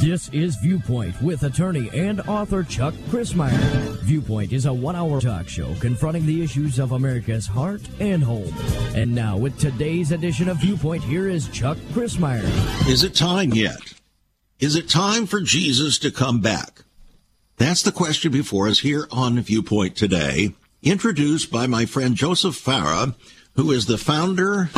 [0.00, 3.56] This is Viewpoint with attorney and author Chuck Crismier.
[4.00, 8.52] Viewpoint is a one hour talk show confronting the issues of America's heart and home.
[8.96, 12.42] And now, with today's edition of Viewpoint, here is Chuck Crismier.
[12.88, 13.78] Is it time yet?
[14.58, 16.82] Is it time for Jesus to come back?
[17.58, 23.14] That's the question before us here on Viewpoint today, introduced by my friend Joseph Farah,
[23.54, 24.70] who is the founder,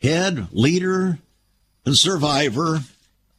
[0.00, 1.18] head, leader,
[1.84, 2.80] and survivor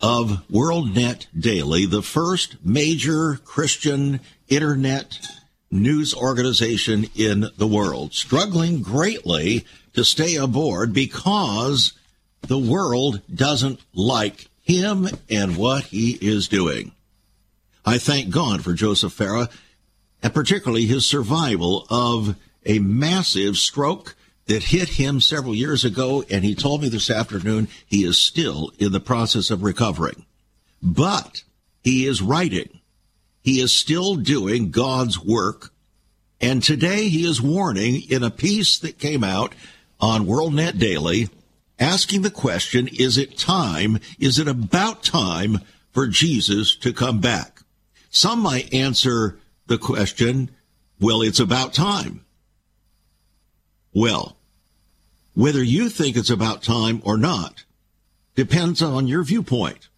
[0.01, 4.19] of WorldNet Daily, the first major Christian
[4.49, 5.17] internet
[5.71, 11.93] news organization in the world, struggling greatly to stay aboard because
[12.41, 16.91] the world doesn't like him and what he is doing.
[17.85, 19.49] I thank God for Joseph Farah
[20.23, 24.15] and particularly his survival of a massive stroke
[24.45, 28.71] that hit him several years ago, and he told me this afternoon he is still
[28.79, 30.25] in the process of recovering.
[30.81, 31.43] But
[31.83, 32.79] he is writing.
[33.41, 35.71] He is still doing God's work.
[36.39, 39.53] And today he is warning in a piece that came out
[39.99, 41.29] on WorldNet Daily,
[41.79, 45.59] asking the question, is it time, is it about time
[45.91, 47.61] for Jesus to come back?
[48.09, 50.51] Some might answer the question,
[50.99, 52.25] well, it's about time.
[53.93, 54.37] Well,
[55.33, 57.63] whether you think it's about time or not
[58.35, 59.89] depends on your viewpoint.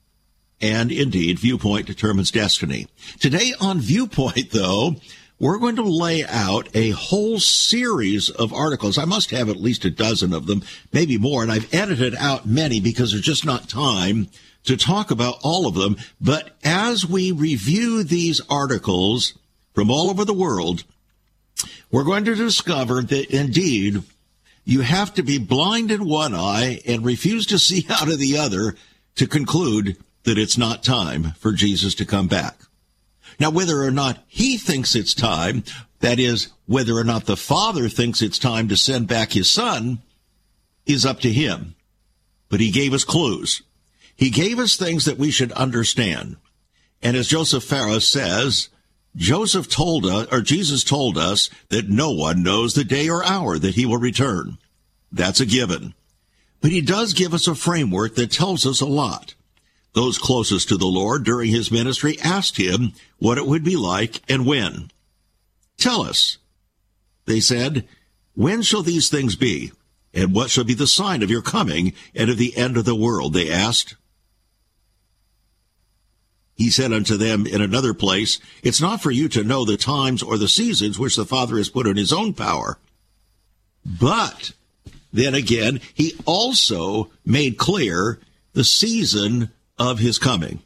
[0.62, 2.88] And indeed, viewpoint determines destiny.
[3.20, 4.96] Today on Viewpoint, though,
[5.38, 8.98] we're going to lay out a whole series of articles.
[8.98, 12.46] I must have at least a dozen of them, maybe more, and I've edited out
[12.46, 14.30] many because there's just not time
[14.64, 15.98] to talk about all of them.
[16.22, 19.34] But as we review these articles
[19.76, 20.86] from all over the world,
[21.92, 24.02] we're going to discover that indeed
[24.64, 28.38] you have to be blind in one eye and refuse to see out of the
[28.38, 28.76] other
[29.16, 32.56] to conclude that it's not time for Jesus to come back.
[33.40, 35.64] Now, whether or not he thinks it's time,
[36.00, 40.00] that is, whether or not the Father thinks it's time to send back his Son,
[40.86, 41.76] is up to him.
[42.50, 43.62] But he gave us clues.
[44.16, 46.38] He gave us things that we should understand.
[47.02, 48.70] And as Joseph Farah says,
[49.16, 53.58] Joseph told us, or Jesus told us, that no one knows the day or hour
[53.58, 54.58] that he will return.
[55.12, 55.94] That's a given.
[56.62, 59.36] But he does give us a framework that tells us a lot.
[59.94, 64.22] Those closest to the Lord during his ministry asked him what it would be like
[64.28, 64.92] and when.
[65.78, 66.38] Tell us.
[67.26, 67.88] They said,
[68.34, 69.72] When shall these things be?
[70.14, 72.96] And what shall be the sign of your coming and of the end of the
[72.96, 73.34] world?
[73.34, 73.96] They asked.
[76.56, 80.24] He said unto them in another place, It's not for you to know the times
[80.24, 82.78] or the seasons which the Father has put in his own power.
[83.86, 84.54] But
[85.12, 88.20] then again, he also made clear
[88.54, 90.62] the season of his coming,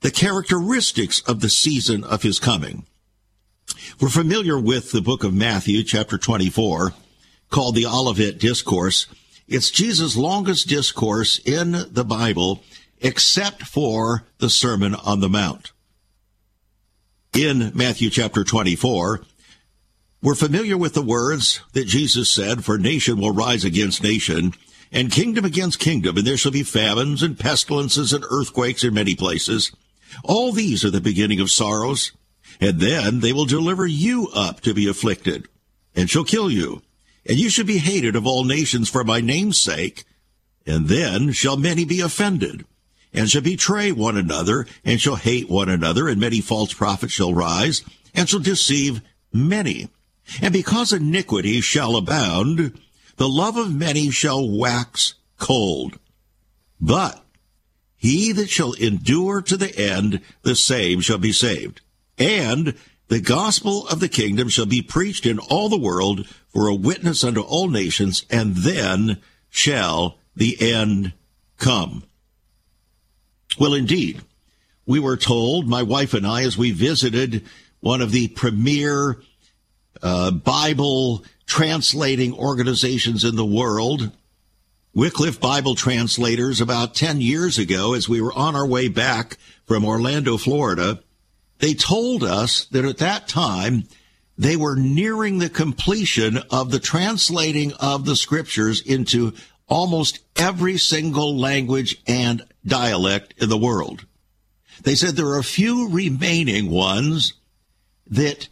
[0.00, 2.84] the characteristics of the season of his coming.
[3.98, 6.92] We're familiar with the book of Matthew, chapter 24,
[7.50, 9.06] called the Olivet Discourse.
[9.48, 12.62] It's Jesus' longest discourse in the Bible
[13.00, 15.72] except for the Sermon on the Mount.
[17.34, 19.20] In Matthew chapter 24,
[20.22, 24.52] we're familiar with the words that Jesus said, for nation will rise against nation
[24.92, 29.14] and kingdom against kingdom, and there shall be famines and pestilences and earthquakes in many
[29.14, 29.70] places.
[30.24, 32.12] All these are the beginning of sorrows.
[32.60, 35.46] And then they will deliver you up to be afflicted
[35.94, 36.82] and shall kill you.
[37.26, 40.04] And you shall be hated of all nations for my name's sake.
[40.66, 42.64] And then shall many be offended
[43.12, 47.34] and shall betray one another, and shall hate one another, and many false prophets shall
[47.34, 47.82] rise,
[48.14, 49.00] and shall deceive
[49.32, 49.88] many.
[50.40, 52.78] And because iniquity shall abound,
[53.16, 55.98] the love of many shall wax cold.
[56.80, 57.22] But
[57.96, 61.80] he that shall endure to the end, the same shall be saved.
[62.16, 62.74] And
[63.08, 67.24] the gospel of the kingdom shall be preached in all the world for a witness
[67.24, 69.18] unto all nations, and then
[69.50, 71.12] shall the end
[71.58, 72.04] come.
[73.58, 74.22] Well, indeed,
[74.86, 77.44] we were told, my wife and I, as we visited
[77.80, 79.20] one of the premier
[80.02, 84.12] uh, Bible translating organizations in the world,
[84.94, 89.36] Wycliffe Bible Translators, about 10 years ago, as we were on our way back
[89.66, 91.00] from Orlando, Florida,
[91.58, 93.84] they told us that at that time,
[94.38, 99.34] they were nearing the completion of the translating of the scriptures into
[99.68, 104.06] almost every single language and dialect in the world.
[104.82, 107.34] They said there are a few remaining ones
[108.06, 108.48] that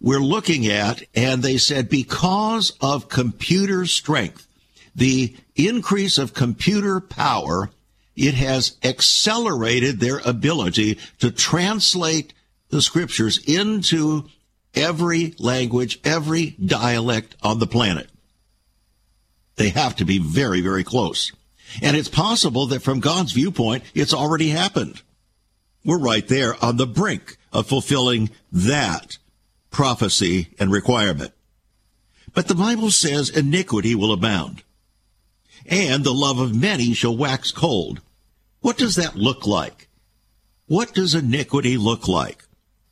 [0.00, 4.48] we're looking at, and they said because of computer strength,
[4.94, 7.70] the increase of computer power,
[8.16, 12.34] it has accelerated their ability to translate
[12.70, 14.24] the scriptures into
[14.74, 18.08] every language, every dialect on the planet.
[19.56, 21.32] They have to be very, very close.
[21.80, 25.02] And it's possible that from God's viewpoint, it's already happened.
[25.84, 29.18] We're right there on the brink of fulfilling that
[29.70, 31.32] prophecy and requirement.
[32.34, 34.62] But the Bible says iniquity will abound,
[35.66, 38.00] and the love of many shall wax cold.
[38.60, 39.88] What does that look like?
[40.66, 42.44] What does iniquity look like?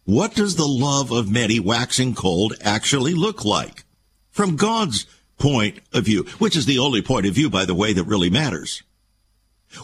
[0.04, 3.84] What does the love of many waxing cold actually look like?
[4.30, 5.06] From God's
[5.40, 8.30] point of view, which is the only point of view, by the way, that really
[8.30, 8.82] matters.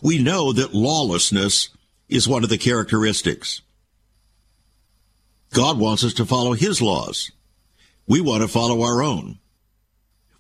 [0.03, 1.71] We know that lawlessness
[2.09, 3.63] is one of the characteristics.
[5.53, 7.33] God wants us to follow His laws.
[8.07, 9.39] We want to follow our own.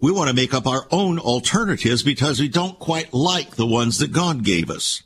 [0.00, 3.98] We want to make up our own alternatives because we don't quite like the ones
[3.98, 5.02] that God gave us.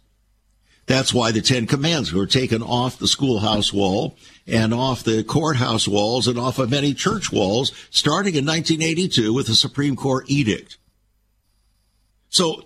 [0.87, 4.17] That's why the Ten Commandments were taken off the schoolhouse wall
[4.51, 9.47] and off the courthouse walls and off of many church walls starting in 1982 with
[9.47, 10.79] the Supreme Court edict.
[12.29, 12.65] So,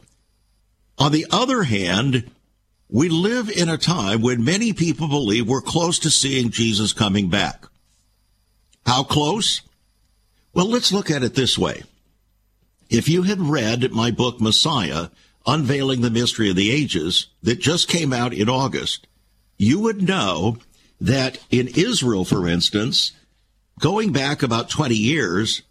[0.99, 2.31] on the other hand,
[2.89, 7.29] we live in a time when many people believe we're close to seeing Jesus coming
[7.29, 7.67] back.
[8.87, 9.63] How close?
[10.53, 11.83] Well, let's look at it this way.
[12.91, 15.09] If you had read my book, Messiah,
[15.47, 19.07] Unveiling the Mystery of the Ages, that just came out in August,
[19.57, 20.59] you would know
[21.01, 23.13] that in Israel, for instance,
[23.81, 25.63] going back about 20 years,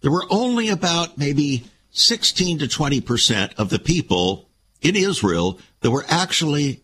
[0.00, 4.48] there were only about maybe 16 to 20% of the people
[4.80, 6.82] in Israel that were actually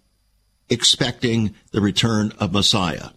[0.69, 3.11] expecting the return of Messiah.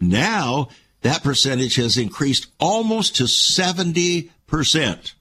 [0.00, 0.68] Now,
[1.02, 5.12] that percentage has increased almost to 70%.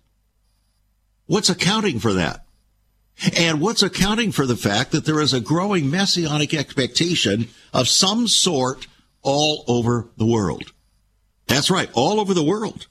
[1.27, 2.46] What's accounting for that?
[3.35, 8.27] And what's accounting for the fact that there is a growing messianic expectation of some
[8.27, 8.87] sort
[9.23, 10.71] all over the world?
[11.47, 12.87] That's right, all over the world.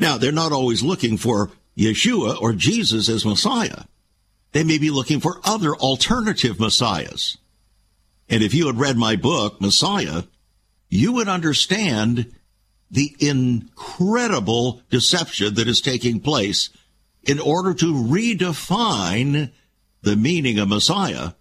[0.00, 3.84] Now, they're not always looking for Yeshua or Jesus as Messiah.
[4.52, 7.38] They may be looking for other alternative messiahs.
[8.28, 10.24] And if you had read my book, Messiah,
[10.88, 12.32] you would understand
[12.90, 16.68] the incredible deception that is taking place
[17.24, 19.50] in order to redefine
[20.02, 21.32] the meaning of Messiah,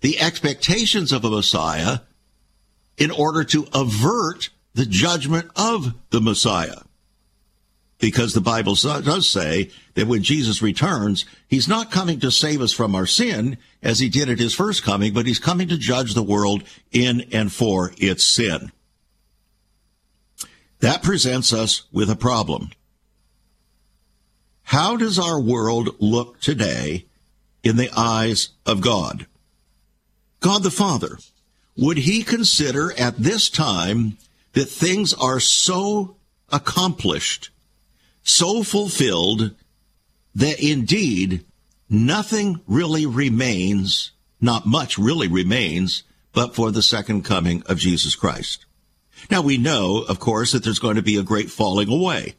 [0.00, 2.00] the expectations of a Messiah,
[2.96, 6.82] in order to avert the judgment of the Messiah.
[7.98, 12.72] Because the Bible does say that when Jesus returns, he's not coming to save us
[12.72, 16.14] from our sin as he did at his first coming, but he's coming to judge
[16.14, 18.72] the world in and for its sin.
[20.78, 22.70] That presents us with a problem.
[24.70, 27.06] How does our world look today
[27.64, 29.26] in the eyes of God?
[30.38, 31.18] God the Father,
[31.76, 34.16] would he consider at this time
[34.52, 36.14] that things are so
[36.52, 37.50] accomplished,
[38.22, 39.56] so fulfilled,
[40.36, 41.44] that indeed
[41.88, 48.66] nothing really remains, not much really remains, but for the second coming of Jesus Christ?
[49.32, 52.36] Now we know, of course, that there's going to be a great falling away.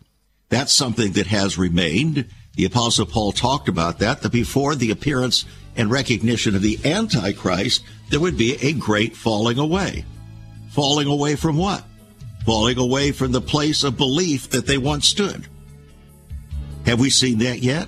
[0.52, 2.28] That's something that has remained.
[2.56, 5.46] The apostle Paul talked about that, that before the appearance
[5.78, 10.04] and recognition of the Antichrist, there would be a great falling away.
[10.72, 11.86] Falling away from what?
[12.46, 15.48] Falling away from the place of belief that they once stood.
[16.86, 17.88] Have we seen that yet?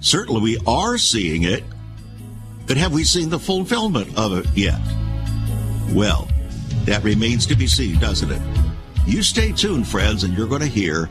[0.00, 1.62] Certainly we are seeing it,
[2.66, 4.80] but have we seen the fulfillment of it yet?
[5.92, 6.26] Well,
[6.86, 8.40] that remains to be seen, doesn't it?
[9.06, 11.10] You stay tuned, friends, and you're going to hear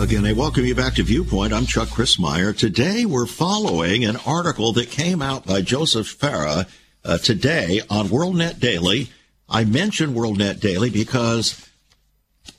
[0.00, 1.52] Again, I welcome you back to Viewpoint.
[1.52, 2.56] I'm Chuck Crismier.
[2.56, 6.68] Today we're following an article that came out by Joseph Farah
[7.04, 9.10] uh, today on WorldNet Daily.
[9.48, 11.68] I mention WorldNet Daily because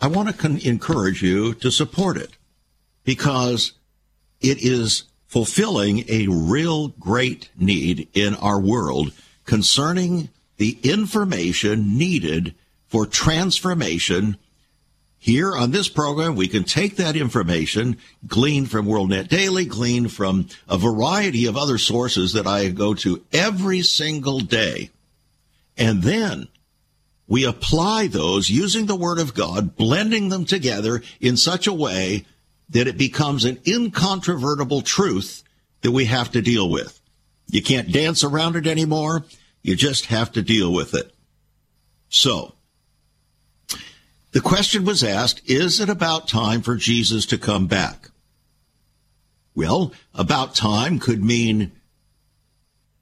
[0.01, 2.31] I want to con- encourage you to support it
[3.05, 3.71] because
[4.41, 9.13] it is fulfilling a real great need in our world
[9.45, 10.27] concerning
[10.57, 12.53] the information needed
[12.87, 14.37] for transformation.
[15.21, 20.47] Here on this program, we can take that information, gleaned from WorldNet Daily, glean from
[20.67, 24.91] a variety of other sources that I go to every single day.
[25.77, 26.47] And then
[27.27, 32.25] we apply those using the Word of God, blending them together in such a way
[32.69, 35.43] that it becomes an incontrovertible truth
[35.81, 36.99] that we have to deal with.
[37.47, 39.25] You can't dance around it anymore.
[39.63, 41.13] You just have to deal with it.
[42.09, 42.55] So,
[44.31, 48.09] the question was asked, is it about time for Jesus to come back?
[49.55, 51.71] Well, about time could mean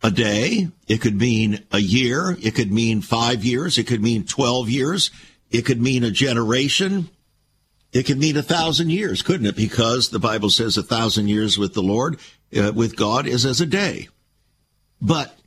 [0.01, 0.69] a day.
[0.87, 2.37] It could mean a year.
[2.41, 3.77] It could mean five years.
[3.77, 5.11] It could mean 12 years.
[5.51, 7.09] It could mean a generation.
[7.93, 9.55] It could mean a thousand years, couldn't it?
[9.55, 12.19] Because the Bible says a thousand years with the Lord,
[12.55, 14.09] uh, with God, is as a day.
[15.01, 15.37] But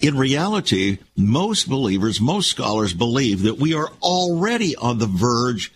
[0.00, 5.72] in reality, most believers, most scholars believe that we are already on the verge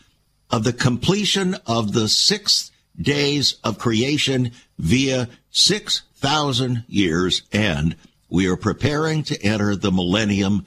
[0.50, 2.70] of the completion of the six
[3.00, 7.96] days of creation via 6,000 years, and
[8.28, 10.66] we are preparing to enter the millennium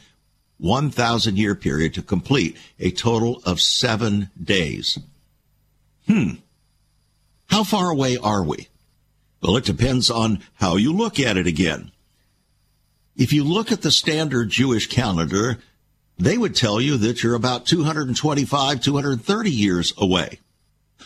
[0.57, 4.99] 1,000 year period to complete a total of seven days.
[6.07, 6.35] Hmm.
[7.47, 8.67] How far away are we?
[9.41, 11.91] Well, it depends on how you look at it again.
[13.15, 15.57] If you look at the standard Jewish calendar,
[16.17, 20.39] they would tell you that you're about 225, 230 years away.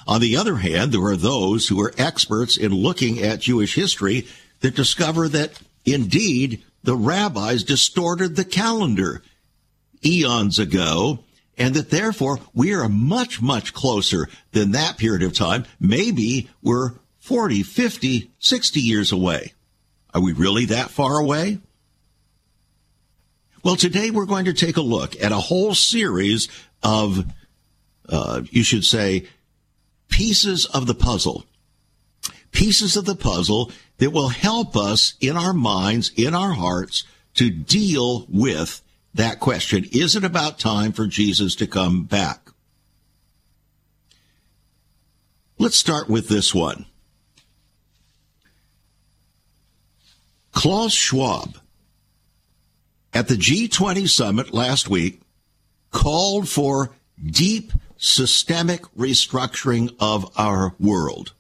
[0.07, 4.27] On the other hand, there are those who are experts in looking at Jewish history
[4.59, 9.23] that discover that indeed the rabbis distorted the calendar
[10.03, 11.23] eons ago
[11.57, 15.65] and that therefore we are much, much closer than that period of time.
[15.79, 19.53] Maybe we're 40, 50, 60 years away.
[20.13, 21.59] Are we really that far away?
[23.65, 26.49] Well, today we're going to take a look at a whole series
[26.83, 27.25] of,
[28.07, 29.25] uh, you should say,
[30.07, 31.45] pieces of the puzzle.
[32.51, 37.49] Pieces of the puzzle that will help us in our minds, in our hearts, to
[37.49, 38.83] deal with
[39.15, 39.87] that question.
[39.91, 42.51] Is it about time for Jesus to come back?
[45.57, 46.85] Let's start with this one.
[50.51, 51.57] Klaus Schwab
[53.15, 55.21] at the G20 summit last week
[55.89, 56.91] called for
[57.25, 61.31] deep systemic restructuring of our world.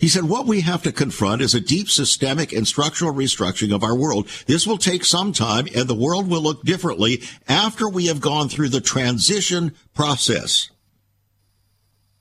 [0.00, 3.84] He said, what we have to confront is a deep systemic and structural restructuring of
[3.84, 4.28] our world.
[4.46, 8.48] This will take some time and the world will look differently after we have gone
[8.48, 10.68] through the transition process.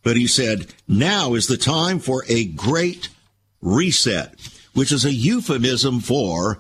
[0.04, 3.10] But he said, now is the time for a great
[3.60, 4.36] reset,
[4.74, 6.60] which is a euphemism for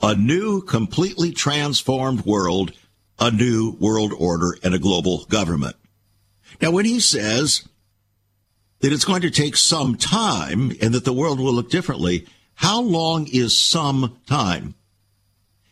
[0.00, 2.72] a new, completely transformed world,
[3.18, 5.76] a new world order, and a global government.
[6.60, 7.66] Now, when he says
[8.80, 12.80] that it's going to take some time and that the world will look differently, how
[12.80, 14.74] long is some time?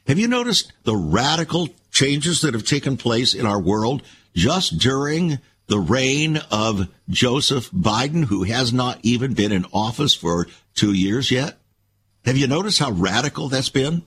[0.06, 4.02] Have you noticed the radical changes that have taken place in our world
[4.34, 10.46] just during the reign of Joseph Biden, who has not even been in office for
[10.74, 11.58] two years yet?
[12.24, 14.02] Have you noticed how radical that's been?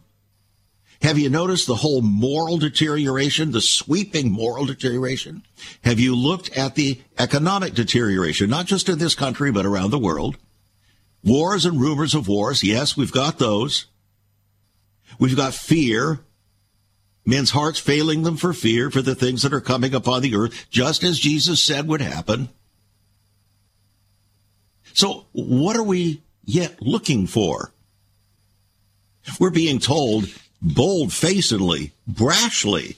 [1.02, 5.44] Have you noticed the whole moral deterioration, the sweeping moral deterioration?
[5.84, 10.00] Have you looked at the economic deterioration, not just in this country, but around the
[10.00, 10.38] world?
[11.24, 12.64] Wars and rumors of wars.
[12.64, 13.86] Yes, we've got those.
[15.20, 16.20] We've got fear.
[17.26, 20.68] Men's hearts failing them for fear for the things that are coming upon the earth,
[20.70, 22.50] just as Jesus said would happen.
[24.94, 27.72] So what are we yet looking for?
[29.40, 30.28] We're being told
[30.74, 32.96] bold facedly, brashly,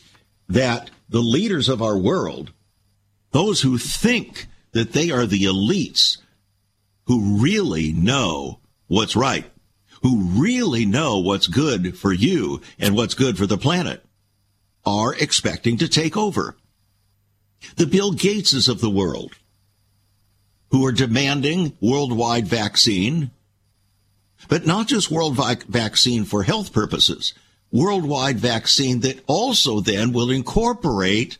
[0.47, 2.51] that the leaders of our world,
[3.31, 6.17] those who think that they are the elites,
[7.05, 9.45] who really know what's right,
[10.01, 14.03] who really know what's good for you and what's good for the planet,
[14.85, 16.55] are expecting to take over.
[17.75, 19.33] The Bill Gateses of the world,
[20.71, 23.31] who are demanding worldwide vaccine,
[24.47, 27.33] but not just worldwide vaccine for health purposes,
[27.71, 31.37] worldwide vaccine that also then will incorporate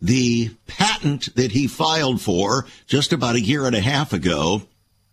[0.00, 4.62] the patent that he filed for just about a year and a half ago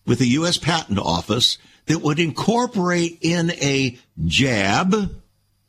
[0.05, 0.57] with the U.S.
[0.57, 1.57] Patent Office
[1.88, 5.12] that would incorporate in a jab,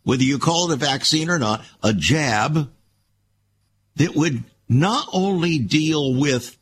[0.05, 2.71] whether you call it a vaccine or not, a jab
[3.97, 6.57] that would not only deal with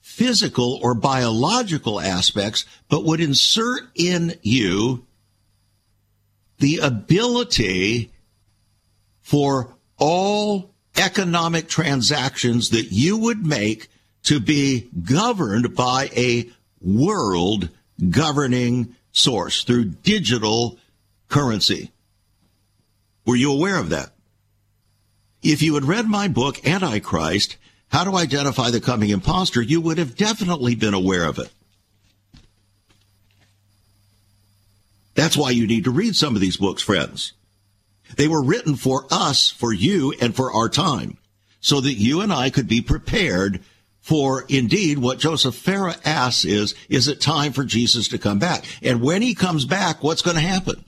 [0.00, 5.06] physical or biological aspects, but would insert in you
[6.58, 8.10] the ability
[9.22, 13.88] for all economic transactions that you would make
[14.24, 16.48] to be governed by a
[16.80, 17.68] world
[18.10, 20.78] governing source through digital
[21.28, 21.90] currency.
[23.26, 24.10] Were you aware of that?
[25.42, 27.56] If you had read my book, Antichrist,
[27.88, 31.50] How to Identify the Coming Imposter, you would have definitely been aware of it.
[35.14, 37.32] That's why you need to read some of these books, friends.
[38.16, 41.18] They were written for us, for you, and for our time,
[41.60, 43.60] so that you and I could be prepared
[44.00, 48.64] for indeed what Joseph Farah asks is, is it time for Jesus to come back?
[48.82, 50.84] And when he comes back, what's going to happen?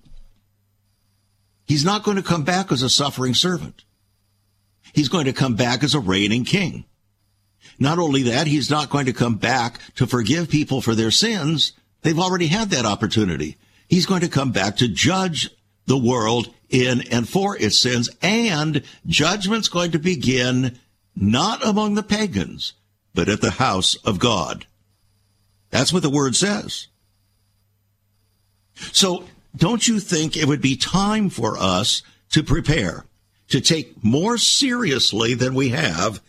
[1.65, 3.85] He's not going to come back as a suffering servant.
[4.93, 6.85] He's going to come back as a reigning king.
[7.79, 11.73] Not only that, he's not going to come back to forgive people for their sins.
[12.03, 13.57] They've already had that opportunity.
[13.89, 15.51] He's going to come back to judge
[15.87, 20.79] the world in and for its sins, and judgment's going to begin
[21.15, 22.73] not among the pagans,
[23.15, 24.67] but at the house of God.
[25.71, 26.89] That's what the word says.
[28.75, 29.25] So
[29.57, 33.07] don't you think it would be time for us to prepare,
[33.49, 36.21] to take more seriously than we have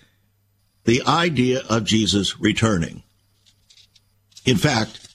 [0.85, 3.03] the idea of Jesus returning?
[4.45, 5.06] In fact,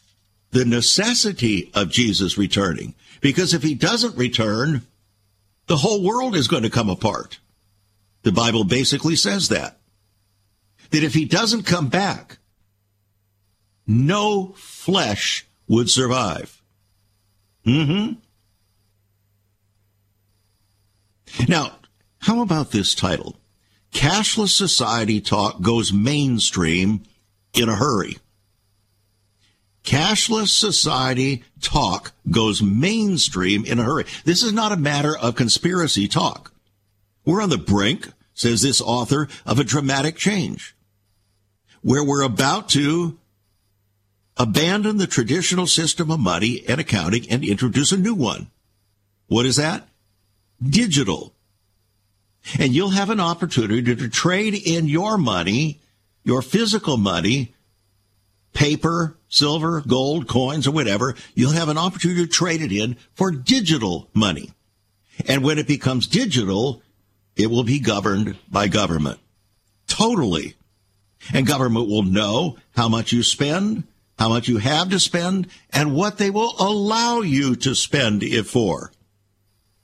[0.52, 2.94] the necessity of Jesus returning.
[3.20, 4.82] Because if he doesn't return,
[5.66, 7.40] the whole world is going to come apart.
[8.22, 9.78] The Bible basically says that.
[10.90, 12.38] That if he doesn't come back,
[13.86, 16.62] no flesh would survive.
[17.66, 18.14] Mm-hmm.
[21.48, 21.72] Now,
[22.18, 23.36] how about this title?
[23.92, 27.04] Cashless Society Talk Goes Mainstream
[27.54, 28.18] in a Hurry.
[29.84, 34.04] Cashless society talk goes mainstream in a hurry.
[34.24, 36.52] This is not a matter of conspiracy talk.
[37.24, 40.74] We're on the brink, says this author, of a dramatic change
[41.82, 43.18] where we're about to
[44.36, 48.50] abandon the traditional system of money and accounting and introduce a new one.
[49.26, 49.88] What is that?
[50.62, 51.34] Digital.
[52.58, 55.80] And you'll have an opportunity to trade in your money,
[56.24, 57.54] your physical money,
[58.52, 63.30] paper, silver, gold, coins, or whatever, you'll have an opportunity to trade it in for
[63.30, 64.52] digital money.
[65.26, 66.82] And when it becomes digital,
[67.34, 69.18] it will be governed by government.
[69.86, 70.54] Totally.
[71.32, 73.84] And government will know how much you spend,
[74.18, 78.44] how much you have to spend, and what they will allow you to spend it
[78.44, 78.92] for.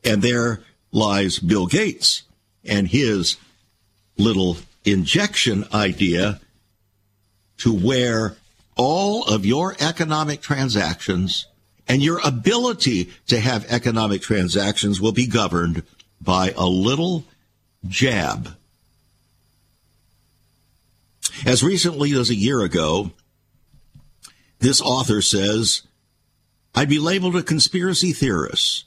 [0.05, 2.23] And there lies Bill Gates
[2.65, 3.39] and his
[4.19, 6.41] little injection idea
[7.59, 8.37] to where
[8.79, 11.47] all of your economic transactions
[11.87, 15.83] and your ability to have economic transactions will be governed
[16.21, 17.25] by a little
[17.87, 18.57] jab.
[21.45, 23.11] As recently as a year ago,
[24.61, 25.83] this author says,
[26.75, 28.85] I'd be labeled a conspiracy theorist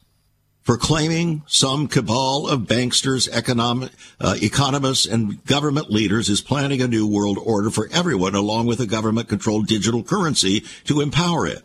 [0.61, 6.87] for claiming some cabal of banksters, economic, uh, economists, and government leaders is planning a
[6.87, 11.63] new world order for everyone, along with a government controlled digital currency to empower it.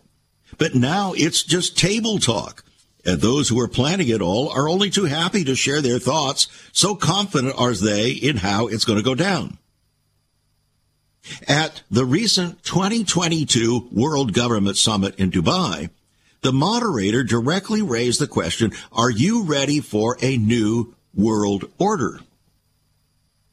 [0.57, 2.63] But now it's just table talk.
[3.05, 6.47] And those who are planning it all are only too happy to share their thoughts,
[6.73, 9.59] so confident are they in how it's going to go down.
[11.47, 15.89] At the recent 2022 World Government Summit in Dubai,
[16.41, 22.19] the moderator directly raised the question, are you ready for a new world order?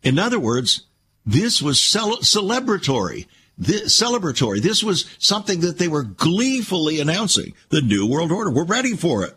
[0.02, 0.82] In other words,
[1.24, 3.26] this was cel- celebratory.
[3.56, 4.60] This, celebratory.
[4.60, 7.54] This was something that they were gleefully announcing.
[7.70, 8.50] The new world order.
[8.50, 9.34] We're ready for it.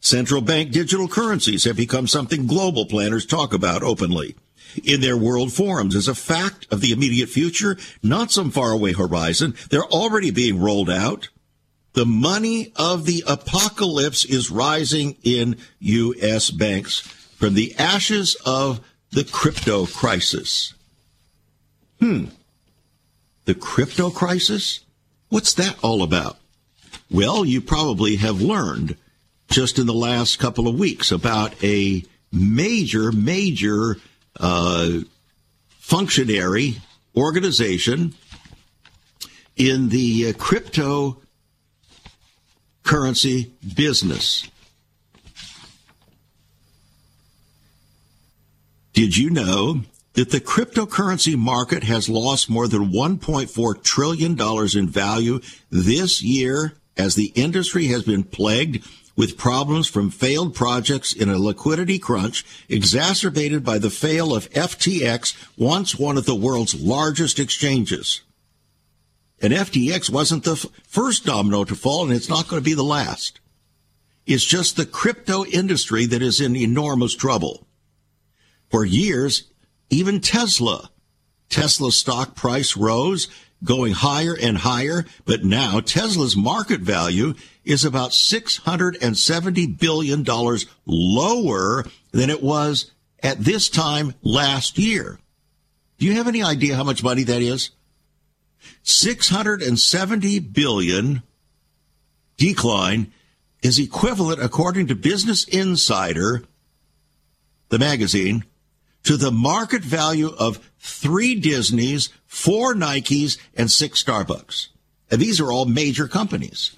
[0.00, 4.36] Central bank digital currencies have become something global planners talk about openly
[4.82, 9.54] in their world forums as a fact of the immediate future, not some faraway horizon.
[9.70, 11.28] They're already being rolled out.
[11.92, 16.50] The money of the apocalypse is rising in U.S.
[16.50, 18.80] banks from the ashes of
[19.12, 20.74] the crypto crisis.
[22.00, 22.26] Hmm.
[23.44, 24.80] The crypto crisis?
[25.28, 26.38] What's that all about?
[27.10, 28.96] Well, you probably have learned
[29.48, 33.98] just in the last couple of weeks about a major, major
[34.40, 35.00] uh,
[35.68, 36.76] functionary
[37.16, 38.14] organization
[39.56, 41.20] in the uh, crypto
[42.82, 44.48] currency business.
[48.92, 49.80] Did you know
[50.12, 54.38] that the cryptocurrency market has lost more than $1.4 trillion
[54.78, 61.12] in value this year as the industry has been plagued with problems from failed projects
[61.12, 66.80] in a liquidity crunch exacerbated by the fail of FTX, once one of the world's
[66.80, 68.22] largest exchanges.
[69.40, 72.74] And FTX wasn't the f- first domino to fall, and it's not going to be
[72.74, 73.40] the last.
[74.26, 77.66] It's just the crypto industry that is in enormous trouble.
[78.70, 79.44] For years,
[79.90, 80.90] even Tesla,
[81.50, 83.28] Tesla's stock price rose,
[83.64, 90.24] going higher and higher, but now Tesla's market value is about $670 billion
[90.86, 92.90] lower than it was
[93.22, 95.18] at this time last year.
[95.98, 97.70] Do you have any idea how much money that is?
[98.82, 101.22] 670 billion
[102.36, 103.12] decline
[103.62, 106.42] is equivalent, according to Business Insider,
[107.70, 108.44] the magazine,
[109.04, 114.68] to the market value of three Disneys, four Nikes, and six Starbucks.
[115.10, 116.76] And these are all major companies.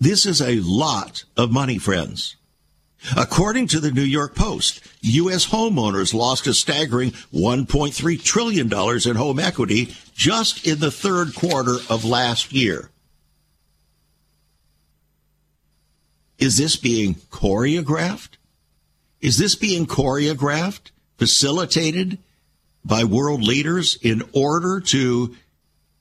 [0.00, 2.36] This is a lot of money, friends.
[3.14, 5.46] According to the New York Post, U.S.
[5.46, 12.06] homeowners lost a staggering $1.3 trillion in home equity just in the third quarter of
[12.06, 12.90] last year.
[16.38, 18.38] Is this being choreographed?
[19.20, 22.18] Is this being choreographed, facilitated
[22.84, 25.34] by world leaders in order to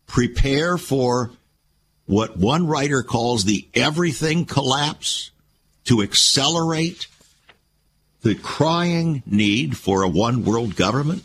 [0.08, 1.32] prepare for
[2.06, 5.32] what one writer calls the everything collapse?
[5.86, 7.08] to accelerate
[8.22, 11.24] the crying need for a one world government?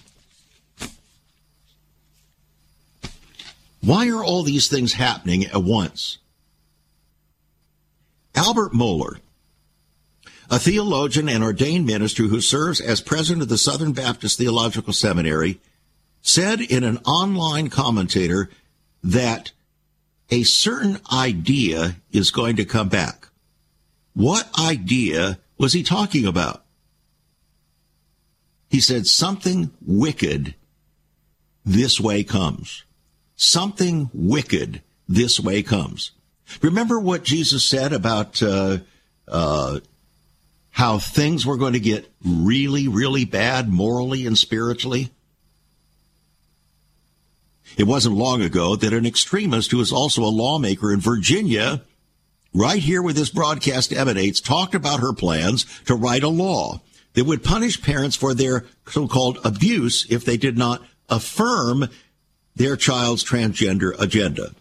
[3.81, 6.19] Why are all these things happening at once?
[8.35, 9.19] Albert Mohler,
[10.51, 15.61] a theologian and ordained minister who serves as president of the Southern Baptist Theological Seminary,
[16.23, 18.51] said in an online commentator
[19.03, 19.53] that
[20.31, 23.29] a certain idea is going to come back.
[24.15, 26.65] What idea was he talking about?
[28.69, 30.55] He said, something wicked
[31.65, 32.85] this way comes.
[33.37, 36.13] Something wicked this way comes.
[36.63, 38.79] Remember what Jesus said about uh,
[39.27, 39.81] uh,
[40.79, 45.11] how things were going to get really, really bad morally and spiritually?
[47.77, 51.83] It wasn't long ago that an extremist who is also a lawmaker in Virginia
[52.55, 56.81] right here where this broadcast emanates, talked about her plans to write a law
[57.15, 61.89] that would punish parents for their so-called abuse if they did not affirm
[62.55, 64.55] their child's transgender agenda.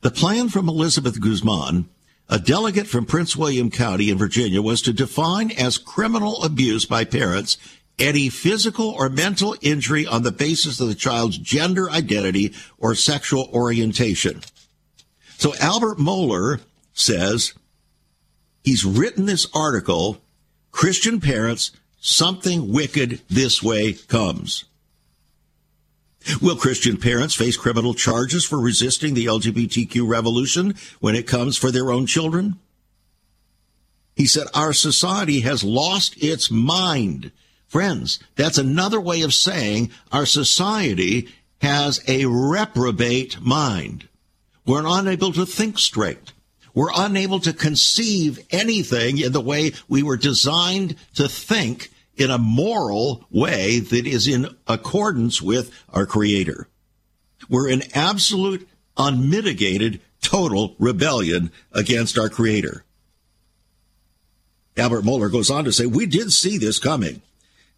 [0.00, 1.88] The plan from Elizabeth Guzman,
[2.28, 7.04] a delegate from Prince William County in Virginia, was to define as criminal abuse by
[7.04, 7.58] parents
[7.98, 13.48] any physical or mental injury on the basis of the child's gender identity or sexual
[13.52, 14.40] orientation.
[15.36, 16.60] So Albert Mohler
[16.92, 17.52] says
[18.62, 20.18] he's written this article,
[20.72, 24.64] Christian Parents, Something Wicked This Way Comes.
[26.40, 31.70] Will Christian parents face criminal charges for resisting the LGBTQ revolution when it comes for
[31.70, 32.58] their own children?
[34.16, 37.32] He said, Our society has lost its mind.
[37.66, 41.28] Friends, that's another way of saying our society
[41.60, 44.08] has a reprobate mind.
[44.66, 46.32] We're unable to think straight.
[46.74, 52.38] We're unable to conceive anything in the way we were designed to think in a
[52.38, 56.68] moral way that is in accordance with our Creator.
[57.48, 62.84] We're in absolute, unmitigated, total rebellion against our Creator.
[64.76, 67.22] Albert Mohler goes on to say, We did see this coming.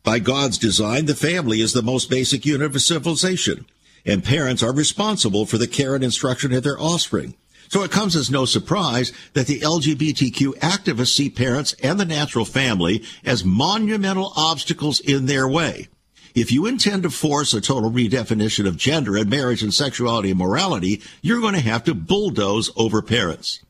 [0.03, 3.67] By God's design, the family is the most basic unit of civilization,
[4.05, 7.35] and parents are responsible for the care and instruction of their offspring.
[7.69, 12.45] So it comes as no surprise that the LGBTQ activists see parents and the natural
[12.45, 15.89] family as monumental obstacles in their way.
[16.35, 20.39] If you intend to force a total redefinition of gender and marriage and sexuality and
[20.39, 23.61] morality, you're going to have to bulldoze over parents.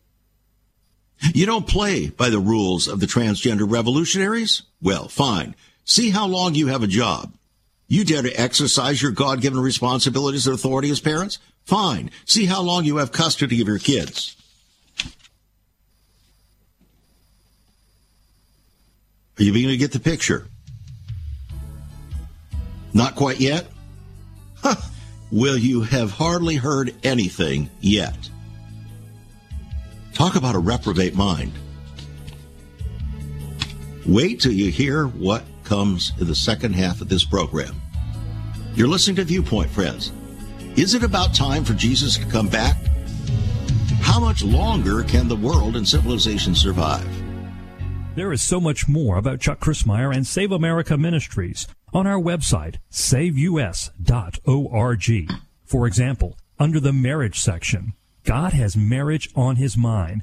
[1.33, 4.63] You don't play by the rules of the transgender revolutionaries?
[4.83, 5.55] Well, fine.
[5.85, 7.36] See how long you have a job.
[7.89, 11.39] You dare to exercise your God-given responsibilities and authority as parents?
[11.65, 12.11] Fine.
[12.25, 14.37] See how long you have custody of your kids.
[19.39, 20.47] Are you beginning to get the picture?
[22.95, 23.67] Not quite yet?
[24.57, 24.77] Huh.
[25.31, 28.17] Well, you have hardly heard anything yet.
[30.15, 31.53] Talk about a reprobate mind.
[34.07, 37.81] Wait till you hear what comes in the second half of this program.
[38.75, 40.13] You're listening to Viewpoint, friends.
[40.77, 42.77] Is it about time for Jesus to come back?
[44.01, 47.07] How much longer can the world and civilization survive?
[48.15, 52.77] There is so much more about Chuck Crismier and Save America Ministries on our website,
[52.91, 53.91] saveus.org.
[55.65, 57.93] For example, under the marriage section,
[58.25, 60.23] God has marriage on his mind.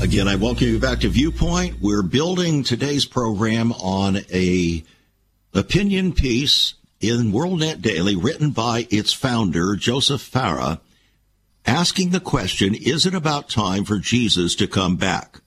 [0.00, 1.76] Again, I welcome you back to Viewpoint.
[1.82, 4.82] We're building today's program on a
[5.52, 10.80] opinion piece in WorldNet Daily written by its founder, Joseph Farah
[11.66, 15.42] asking the question, is it about time for Jesus to come back?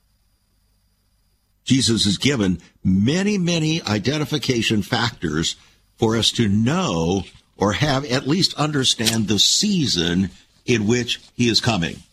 [1.63, 5.55] Jesus has given many, many identification factors
[5.97, 7.23] for us to know
[7.57, 10.29] or have at least understand the season
[10.63, 12.03] in which he is coming,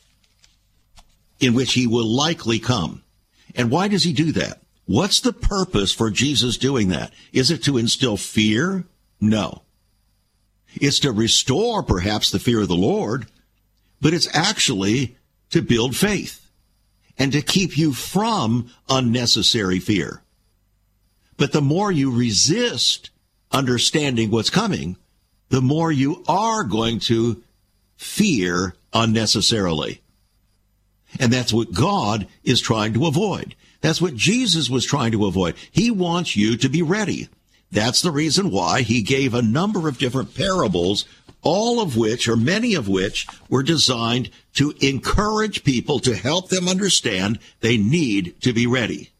[1.41, 3.03] in which he will likely come.
[3.55, 4.61] And why does he do that?
[4.87, 7.13] What's the purpose for Jesus doing that?
[7.33, 8.85] Is it to instill fear?
[9.21, 9.63] No.
[10.75, 13.27] It's to restore perhaps the fear of the Lord,
[14.01, 15.17] but it's actually
[15.51, 16.49] to build faith
[17.19, 20.23] and to keep you from unnecessary fear.
[21.37, 23.11] But the more you resist
[23.51, 24.97] understanding what's coming,
[25.49, 27.43] the more you are going to
[27.97, 30.01] fear unnecessarily.
[31.19, 33.55] And that's what God is trying to avoid.
[33.81, 35.57] That's what Jesus was trying to avoid.
[35.71, 37.29] He wants you to be ready.
[37.73, 41.07] That's the reason why he gave a number of different parables
[41.43, 46.69] all of which, or many of which, were designed to encourage people to help them
[46.69, 49.11] understand they need to be ready.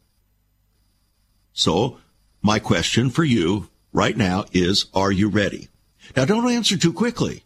[1.53, 1.97] So,
[2.41, 5.69] my question for you right now is, are you ready?
[6.15, 7.43] Now, don't answer too quickly.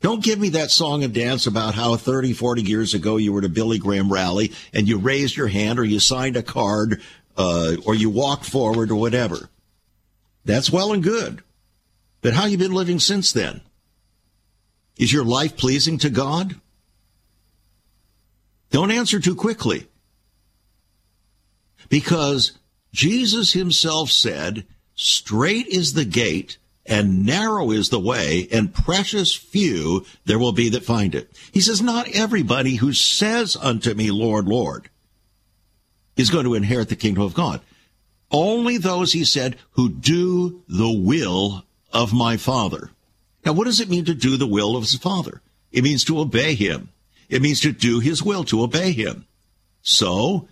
[0.00, 3.40] Don't give me that song and dance about how 30, 40 years ago you were
[3.40, 7.02] at a Billy Graham rally and you raised your hand or you signed a card
[7.36, 9.50] uh, or you walked forward or whatever.
[10.44, 11.42] That's well and good.
[12.22, 13.60] But how you been living since then?
[14.96, 16.54] Is your life pleasing to God?
[18.70, 19.86] Don't answer too quickly.
[21.88, 22.52] Because
[22.92, 30.04] Jesus himself said, straight is the gate and narrow is the way and precious few
[30.24, 31.30] there will be that find it.
[31.52, 34.88] He says, not everybody who says unto me, Lord, Lord,
[36.16, 37.60] is going to inherit the kingdom of God.
[38.30, 42.90] Only those, he said, who do the will of my Father.
[43.44, 45.40] Now, what does it mean to do the will of his Father?
[45.72, 46.90] It means to obey him.
[47.28, 49.26] It means to do his will, to obey him.
[49.82, 50.48] So,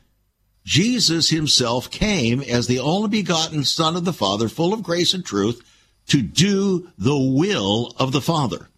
[0.64, 5.25] Jesus himself came as the only begotten Son of the Father, full of grace and
[5.25, 5.62] truth,
[6.09, 8.68] to do the will of the Father.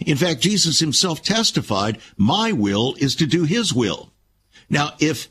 [0.00, 4.10] In fact, Jesus himself testified, my will is to do his will.
[4.68, 5.28] Now, if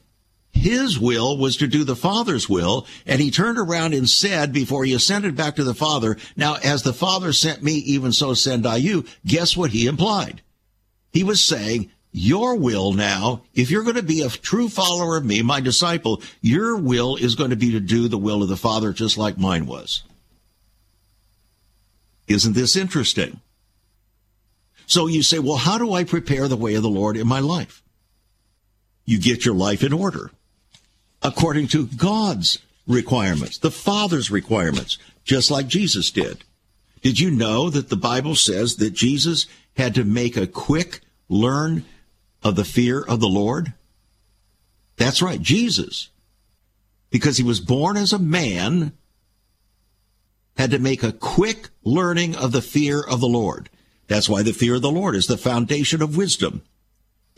[0.51, 4.83] his will was to do the Father's will, and he turned around and said before
[4.83, 8.67] he ascended back to the Father, Now, as the Father sent me, even so send
[8.67, 9.05] I you.
[9.25, 10.41] Guess what he implied?
[11.11, 15.25] He was saying, Your will now, if you're going to be a true follower of
[15.25, 18.57] me, my disciple, your will is going to be to do the will of the
[18.57, 20.03] Father just like mine was.
[22.29, 23.41] Isn't this interesting?
[24.85, 27.39] So you say, Well, how do I prepare the way of the Lord in my
[27.39, 27.83] life?
[29.05, 30.31] You get your life in order
[31.21, 36.43] according to God's requirements, the Father's requirements, just like Jesus did.
[37.01, 41.85] Did you know that the Bible says that Jesus had to make a quick learn
[42.43, 43.73] of the fear of the Lord?
[44.97, 46.09] That's right, Jesus.
[47.09, 48.93] Because he was born as a man,
[50.59, 53.69] had to make a quick learning of the fear of the Lord.
[54.07, 56.63] That's why the fear of the Lord is the foundation of wisdom.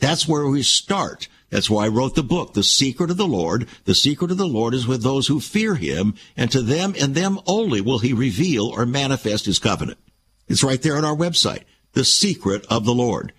[0.00, 1.28] That's where we start.
[1.48, 3.68] That's why I wrote the book, The Secret of the Lord.
[3.84, 7.14] The secret of the Lord is with those who fear him, and to them and
[7.14, 10.00] them only will he reveal or manifest his covenant.
[10.48, 13.32] It's right there on our website, The Secret of the Lord.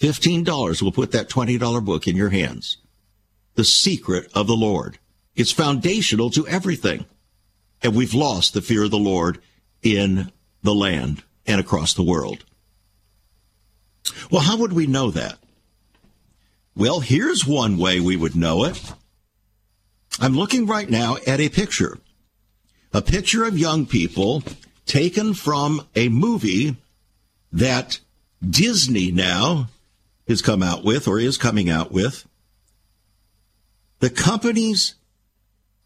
[0.00, 2.78] $15 will put that $20 book in your hands.
[3.56, 4.98] The Secret of the Lord.
[5.36, 7.04] It's foundational to everything.
[7.82, 9.40] And we've lost the fear of the Lord
[9.82, 12.44] in the land and across the world.
[14.30, 15.38] Well, how would we know that?
[16.76, 18.92] Well, here's one way we would know it.
[20.20, 21.98] I'm looking right now at a picture.
[22.92, 24.42] A picture of young people
[24.86, 26.76] taken from a movie
[27.52, 28.00] that
[28.48, 29.68] Disney now
[30.26, 32.26] has come out with or is coming out with.
[34.00, 34.94] The company's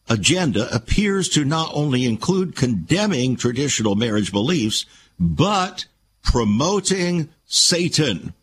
[0.08, 4.86] agenda appears to not only include condemning traditional marriage beliefs,
[5.18, 5.86] but
[6.22, 8.34] promoting Satan.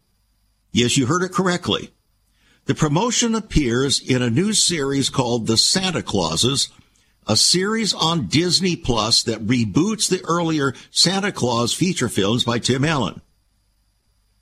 [0.72, 1.92] Yes, you heard it correctly.
[2.66, 6.70] The promotion appears in a new series called The Santa Clauses,
[7.28, 12.86] a series on Disney Plus that reboots the earlier Santa Claus feature films by Tim
[12.86, 13.22] Allen.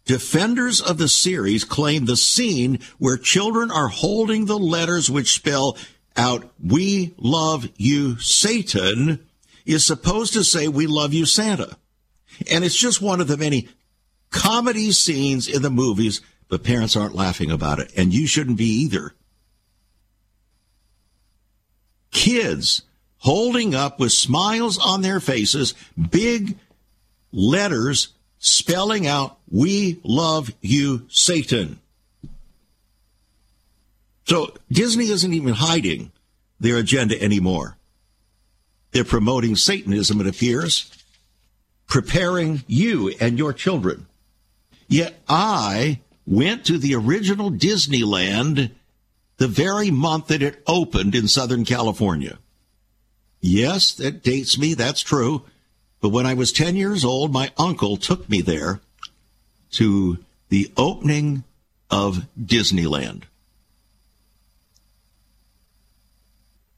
[0.06, 5.77] Defenders of the series claim the scene where children are holding the letters which spell
[6.17, 9.25] out, We love you, Satan,
[9.65, 11.77] is supposed to say, We love you, Santa.
[12.51, 13.69] And it's just one of the many
[14.30, 17.91] comedy scenes in the movies, but parents aren't laughing about it.
[17.95, 19.13] And you shouldn't be either.
[22.12, 22.84] Kids
[23.19, 25.73] holding up with smiles on their faces,
[26.10, 26.58] big
[27.32, 31.80] letters spelling out, We love you, Satan.
[34.27, 36.11] So Disney isn't even hiding
[36.59, 37.77] their agenda anymore.
[38.91, 40.91] They're promoting Satanism, it appears,
[41.87, 44.05] preparing you and your children.
[44.89, 48.71] Yet I went to the original Disneyland
[49.37, 52.37] the very month that it opened in Southern California.
[53.39, 55.43] Yes, that dates me, that's true.
[56.01, 58.81] But when I was 10 years old, my uncle took me there
[59.71, 60.17] to
[60.49, 61.45] the opening
[61.89, 63.23] of Disneyland.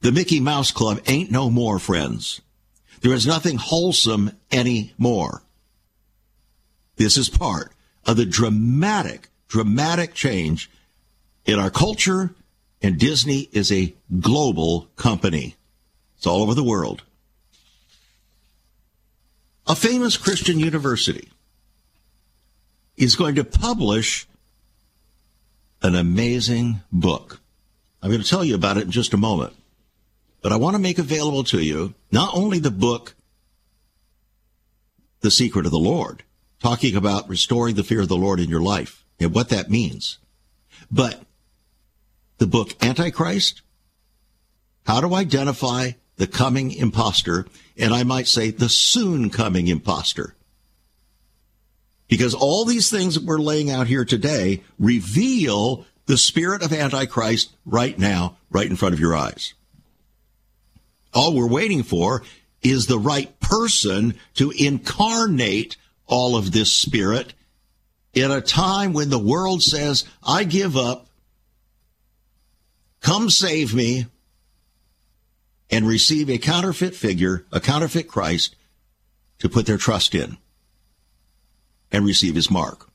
[0.00, 2.40] The Mickey Mouse Club ain't no more, friends.
[3.02, 5.42] There is nothing wholesome anymore.
[6.96, 7.72] This is part
[8.06, 10.70] of the dramatic, dramatic change
[11.44, 12.34] in our culture,
[12.82, 15.56] and Disney is a global company.
[16.16, 17.02] It's all over the world.
[19.66, 21.28] A famous Christian university
[22.96, 24.26] is going to publish
[25.82, 27.40] an amazing book.
[28.02, 29.54] I'm going to tell you about it in just a moment.
[30.42, 33.14] But I want to make available to you not only the book,
[35.20, 36.22] The Secret of the Lord,
[36.62, 40.18] talking about restoring the fear of the Lord in your life and what that means,
[40.90, 41.22] but
[42.38, 43.62] the book Antichrist,
[44.86, 50.34] How to Identify the Coming Imposter, and I might say the soon coming imposter.
[52.08, 57.54] Because all these things that we're laying out here today reveal the spirit of Antichrist
[57.64, 59.54] right now, right in front of your eyes.
[61.12, 62.22] All we're waiting for
[62.62, 67.34] is the right person to incarnate all of this spirit
[68.12, 71.06] in a time when the world says, I give up,
[73.00, 74.06] come save me,
[75.70, 78.56] and receive a counterfeit figure, a counterfeit Christ,
[79.38, 80.36] to put their trust in
[81.92, 82.88] and receive his mark.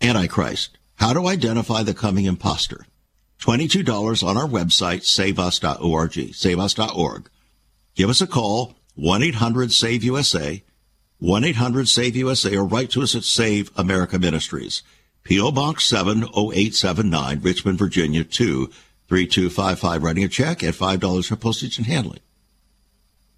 [0.00, 0.78] Antichrist.
[0.96, 2.86] How to identify the coming impostor.
[3.40, 7.30] $22 on our website, saveus.org, saveus.org.
[7.94, 10.62] Give us a call, 1-800-SAVE-USA,
[11.22, 14.82] 1-800-SAVE-USA, or write to us at Save America Ministries.
[15.22, 15.52] P.O.
[15.52, 20.02] Box 70879, Richmond, Virginia 23255.
[20.02, 22.20] Writing a check at $5 for postage and handling.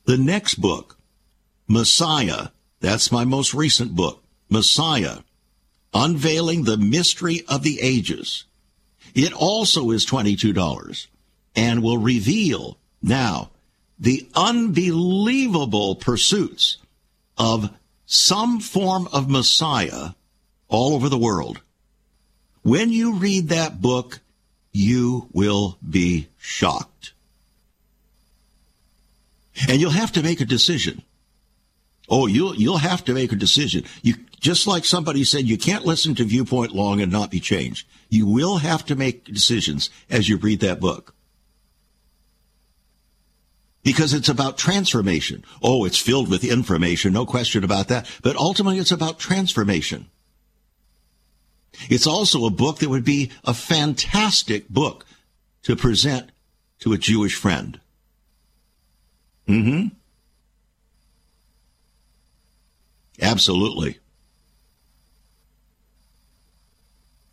[0.05, 0.99] The next book,
[1.69, 2.49] Messiah,
[2.81, 5.19] that's my most recent book, Messiah,
[5.95, 8.45] Unveiling the Mystery of the Ages.
[9.15, 11.07] It also is $22
[11.55, 13.51] and will reveal now
[13.99, 16.79] the unbelievable pursuits
[17.37, 17.71] of
[18.07, 20.11] some form of Messiah
[20.69, 21.61] all over the world.
[22.63, 24.21] When you read that book,
[24.73, 27.13] you will be shocked.
[29.69, 31.03] And you'll have to make a decision.
[32.15, 33.85] Oh, you'll, you'll have to make a decision.
[34.03, 37.89] You, just like somebody said, you can't listen to viewpoint long and not be changed.
[38.11, 41.15] You will have to make decisions as you read that book.
[43.83, 45.43] Because it's about transformation.
[45.63, 48.07] Oh, it's filled with information, no question about that.
[48.23, 50.11] But ultimately, it's about transformation.
[51.89, 55.07] It's also a book that would be a fantastic book
[55.63, 56.31] to present
[56.81, 57.81] to a Jewish friend.
[59.49, 59.97] Mm-hmm.
[63.23, 63.99] Absolutely.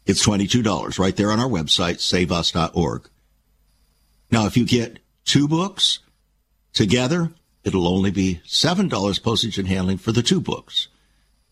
[0.05, 3.09] It's $22 right there on our website, saveus.org.
[4.31, 5.99] Now, if you get two books
[6.73, 7.31] together,
[7.63, 10.87] it'll only be $7 postage and handling for the two books.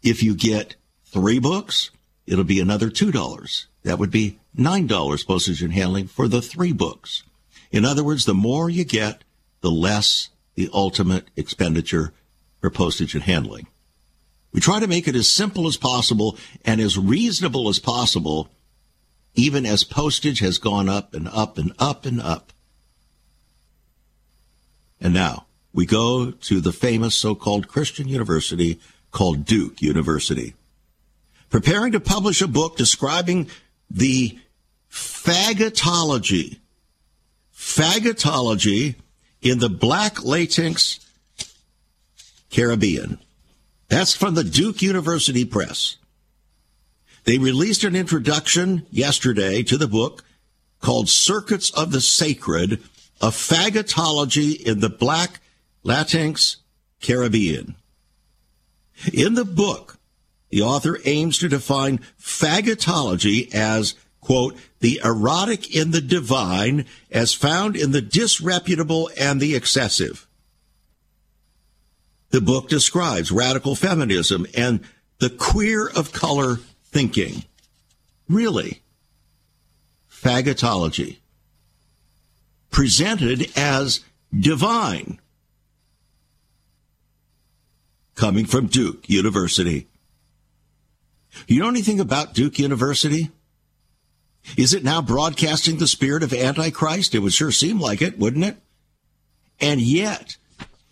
[0.03, 0.75] If you get
[1.05, 1.89] three books,
[2.27, 3.65] it'll be another $2.
[3.83, 7.23] That would be $9 postage and handling for the three books.
[7.71, 9.23] In other words, the more you get,
[9.61, 12.13] the less the ultimate expenditure
[12.59, 13.67] for postage and handling.
[14.51, 18.49] We try to make it as simple as possible and as reasonable as possible,
[19.35, 22.53] even as postage has gone up and up and up and up.
[24.99, 28.79] And now we go to the famous so-called Christian university
[29.11, 30.55] called Duke University.
[31.49, 33.47] Preparing to publish a book describing
[33.89, 34.39] the
[34.91, 36.59] faggotology,
[37.55, 38.95] faggotology
[39.41, 41.05] in the black latinx
[42.49, 43.19] Caribbean.
[43.89, 45.97] That's from the Duke University Press.
[47.23, 50.23] They released an introduction yesterday to the book
[50.81, 52.81] called Circuits of the Sacred,
[53.21, 55.39] a faggotology in the Black
[55.83, 56.57] Latinx
[57.01, 57.75] Caribbean.
[59.13, 59.97] In the book,
[60.49, 67.75] the author aims to define faggotology as, quote, the erotic in the divine as found
[67.75, 70.26] in the disreputable and the excessive.
[72.29, 74.81] The book describes radical feminism and
[75.19, 77.43] the queer of color thinking.
[78.27, 78.81] Really?
[80.11, 81.17] Faggotology.
[82.69, 84.01] Presented as
[84.37, 85.19] divine.
[88.15, 89.87] Coming from Duke University.
[91.47, 93.29] You know anything about Duke University?
[94.55, 97.13] Is it now broadcasting the spirit of Antichrist?
[97.13, 98.57] It would sure seem like it, wouldn't it?
[99.59, 100.37] And yet,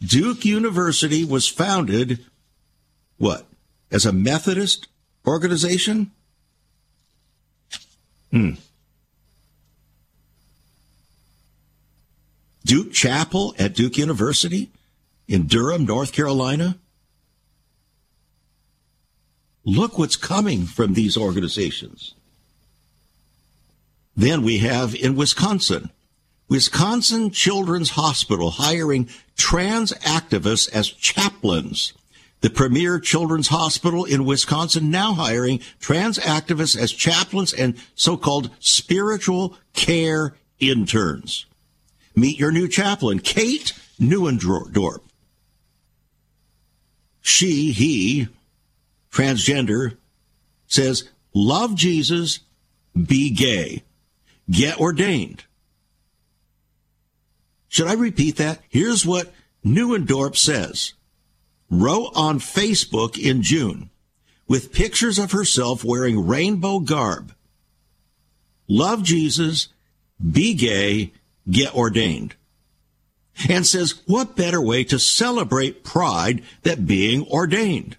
[0.02, 2.26] Duke University was founded,
[3.18, 3.48] what,
[3.92, 4.88] as a Methodist
[5.26, 6.12] organization?
[8.32, 8.52] Hmm.
[12.66, 14.72] Duke Chapel at Duke University
[15.28, 16.78] in Durham, North Carolina.
[19.64, 22.16] Look what's coming from these organizations.
[24.16, 25.90] Then we have in Wisconsin,
[26.48, 31.94] Wisconsin Children's Hospital hiring trans activists as chaplains.
[32.42, 39.58] The premier children's hospital in Wisconsin now hiring trans activists as chaplains and so-called spiritual
[39.74, 41.48] care interns.
[42.16, 45.02] Meet your new chaplain, Kate Neuendorf.
[47.22, 48.28] She, he,
[49.12, 49.98] transgender,
[50.68, 52.42] says, love Jesus,
[52.96, 53.82] be gay,
[54.50, 55.46] get ordained.
[57.76, 58.62] Should I repeat that?
[58.70, 59.34] Here's what
[59.66, 60.94] Neuendorf says.
[61.70, 63.90] Wrote on Facebook in June
[64.48, 67.36] with pictures of herself wearing rainbow garb.
[68.70, 69.68] Love Jesus,
[70.32, 71.12] be gay,
[71.52, 72.36] get ordained.
[73.50, 77.98] And says, what better way to celebrate pride than being ordained?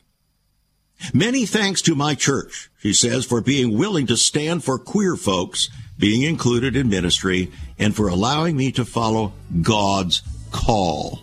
[1.13, 5.69] Many thanks to my church, she says, for being willing to stand for queer folks
[5.99, 9.33] being included in ministry and for allowing me to follow
[9.63, 11.21] God's call.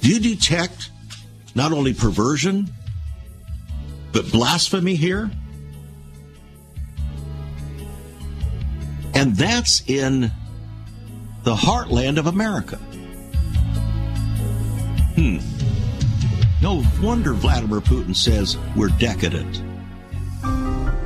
[0.00, 0.90] Do you detect
[1.54, 2.68] not only perversion,
[4.12, 5.30] but blasphemy here?
[9.14, 10.32] And that's in
[11.44, 12.76] the heartland of America.
[15.16, 15.38] Hmm.
[16.62, 19.62] No wonder Vladimir Putin says we're decadent.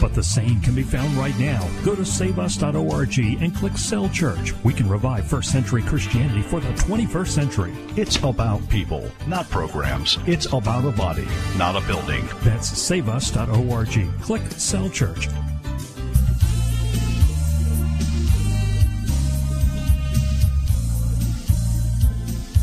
[0.00, 1.68] But the same can be found right now.
[1.84, 4.54] Go to saveus.org and click Cell Church.
[4.64, 7.72] We can revive first century Christianity for the 21st century.
[7.96, 10.18] It's about people, not programs.
[10.26, 11.26] It's about a body,
[11.56, 12.28] not a building.
[12.42, 14.20] That's saveus.org.
[14.20, 15.28] Click Cell Church.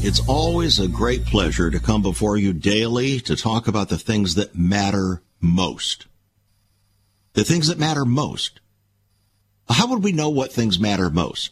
[0.08, 4.36] It's always a great pleasure to come before you daily to talk about the things
[4.36, 6.06] that matter most.
[7.36, 8.60] The things that matter most.
[9.70, 11.52] How would we know what things matter most?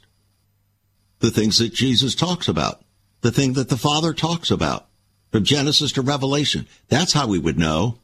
[1.19, 2.81] The things that Jesus talks about,
[3.21, 4.87] the thing that the Father talks about,
[5.31, 6.67] from Genesis to Revelation.
[6.89, 7.99] That's how we would know.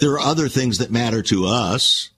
[0.00, 2.10] There are other things that matter to us,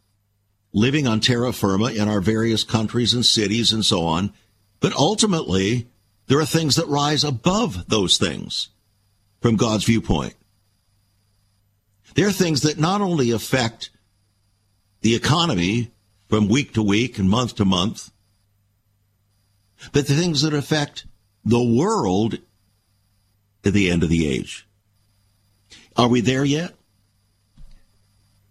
[0.72, 4.32] living on terra firma in our various countries and cities and so on.
[4.80, 5.88] But ultimately,
[6.26, 8.68] there are things that rise above those things
[9.40, 10.34] from God's viewpoint.
[12.14, 13.90] There are things that not only affect
[15.00, 15.90] the economy
[16.28, 18.10] from week to week and month to month,
[19.92, 21.06] but the things that affect
[21.44, 22.38] the world
[23.64, 24.66] at the end of the age.
[25.96, 26.74] Are we there yet?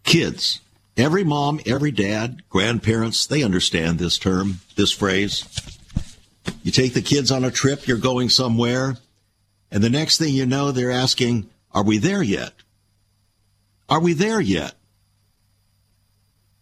[0.04, 0.60] Kids.
[0.96, 5.46] Every mom, every dad, grandparents, they understand this term, this phrase.
[6.62, 8.98] You take the kids on a trip, you're going somewhere,
[9.72, 12.54] and the next thing you know, they're asking, Are we there yet?
[13.94, 14.74] Are we there yet?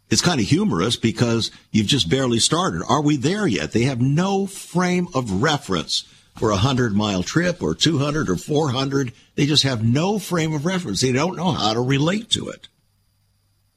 [0.10, 2.84] It's kind of humorous because you've just barely started.
[2.86, 3.72] Are we there yet?
[3.72, 6.04] They have no frame of reference
[6.38, 9.14] for a hundred mile trip or 200 or 400.
[9.36, 11.00] They just have no frame of reference.
[11.00, 12.68] They don't know how to relate to it.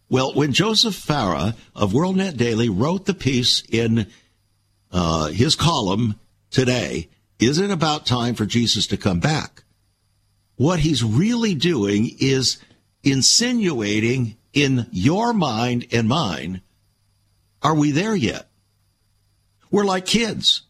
[0.09, 4.09] Well, when Joseph Farah of WorldNet Daily wrote the piece in
[4.91, 6.19] uh, his column
[6.51, 9.63] today, is it about time for Jesus to come back?
[10.57, 12.59] What he's really doing is
[13.05, 16.63] insinuating in your mind and mine,
[17.63, 18.49] are we there yet?
[19.71, 20.63] We're like kids.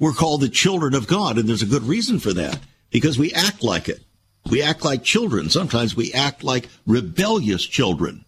[0.00, 2.58] We're called the children of God, and there's a good reason for that
[2.90, 4.00] because we act like it.
[4.50, 5.48] We act like children.
[5.50, 8.24] Sometimes we act like rebellious children.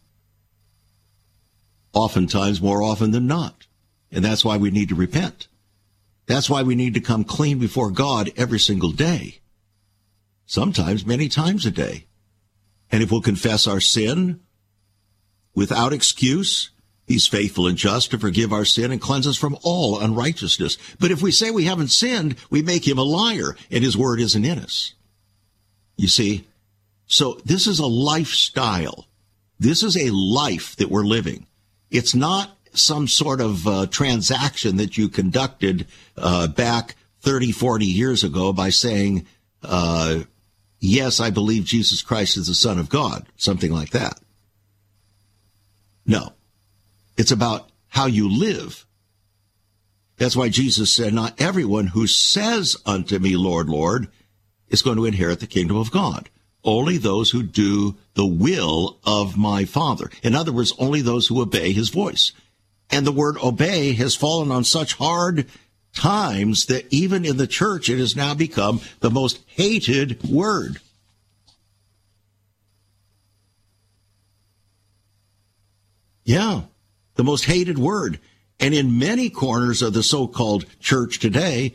[1.92, 3.66] Oftentimes, more often than not.
[4.10, 5.48] And that's why we need to repent.
[6.26, 9.40] That's why we need to come clean before God every single day.
[10.46, 12.06] Sometimes many times a day.
[12.90, 14.40] And if we'll confess our sin
[15.54, 16.70] without excuse,
[17.06, 20.76] He's faithful and just to forgive our sin and cleanse us from all unrighteousness.
[20.98, 24.20] But if we say we haven't sinned, we make him a liar and his word
[24.20, 24.94] isn't in us.
[25.96, 26.46] You see?
[27.06, 29.06] So this is a lifestyle.
[29.58, 31.46] This is a life that we're living.
[31.90, 35.86] It's not some sort of uh, transaction that you conducted
[36.16, 39.26] uh, back 30, 40 years ago by saying,
[39.62, 40.24] uh,
[40.86, 44.20] yes, I believe Jesus Christ is the Son of God, something like that.
[46.06, 46.32] No.
[47.16, 48.86] It's about how you live.
[50.18, 54.08] That's why Jesus said, Not everyone who says unto me, Lord, Lord,
[54.68, 56.30] is going to inherit the kingdom of God.
[56.64, 60.10] Only those who do the will of my Father.
[60.22, 62.32] In other words, only those who obey his voice.
[62.90, 65.46] And the word obey has fallen on such hard
[65.96, 70.78] times that even in the church it has now become the most hated word.
[76.24, 76.62] Yeah
[77.16, 78.20] the most hated word.
[78.60, 81.74] And in many corners of the so-called church today,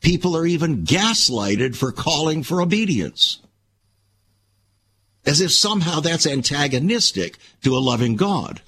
[0.00, 3.38] people are even gaslighted for calling for obedience.
[5.24, 8.60] As if somehow that's antagonistic to a loving God.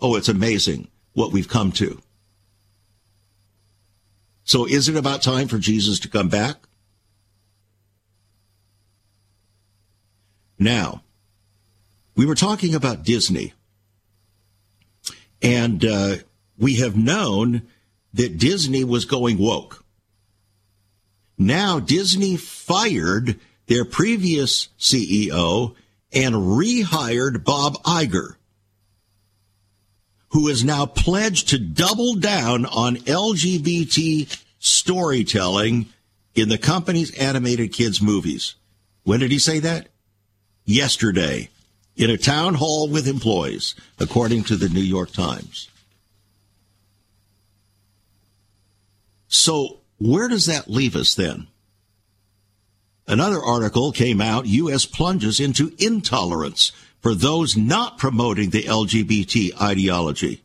[0.00, 2.00] Oh, it's amazing what we've come to.
[4.44, 6.56] So is it about time for Jesus to come back?
[10.58, 11.02] Now,
[12.16, 13.54] we were talking about Disney,
[15.40, 16.16] and uh,
[16.58, 17.62] we have known
[18.12, 19.84] that Disney was going woke.
[21.38, 25.74] Now Disney fired their previous CEO
[26.12, 28.34] and rehired Bob Iger,
[30.30, 35.86] who is now pledged to double down on LGBT storytelling
[36.34, 38.54] in the company's animated kids movies.
[39.02, 39.88] When did he say that?
[40.64, 41.48] Yesterday
[41.96, 45.68] in a town hall with employees, according to the New York Times.
[49.28, 51.48] So, where does that leave us then?
[53.06, 54.86] Another article came out U.S.
[54.86, 60.42] plunges into intolerance for those not promoting the LGBT ideology.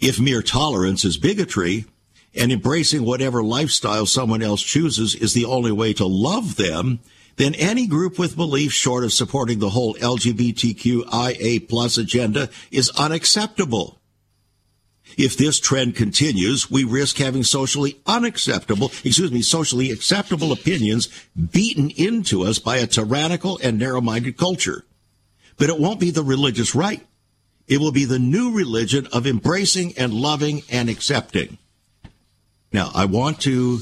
[0.00, 1.84] If mere tolerance is bigotry,
[2.36, 7.00] and embracing whatever lifestyle someone else chooses is the only way to love them,
[7.36, 13.98] then any group with beliefs short of supporting the whole LGBTQIA plus agenda is unacceptable.
[15.16, 21.90] If this trend continues, we risk having socially unacceptable, excuse me, socially acceptable opinions beaten
[21.90, 24.84] into us by a tyrannical and narrow-minded culture.
[25.58, 27.04] But it won't be the religious right.
[27.66, 31.58] It will be the new religion of embracing and loving and accepting.
[32.72, 33.80] Now, I want to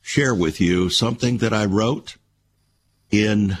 [0.00, 2.16] share with you something that I wrote
[3.10, 3.56] in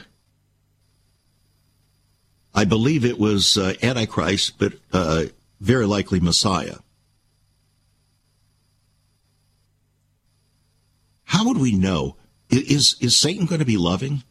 [2.54, 5.24] I believe it was uh, Antichrist, but uh,
[5.60, 6.76] very likely Messiah.
[11.24, 12.16] How would we know?
[12.50, 14.22] Is, is Satan going to be loving?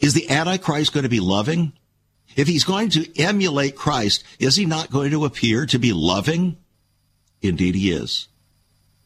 [0.00, 1.72] Is the Antichrist going to be loving?
[2.36, 6.58] If he's going to emulate Christ, is he not going to appear to be loving?
[7.40, 8.28] Indeed, he is.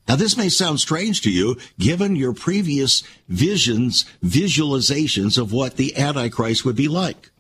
[0.09, 5.97] Now, this may sound strange to you, given your previous visions, visualizations of what the
[5.97, 7.31] Antichrist would be like.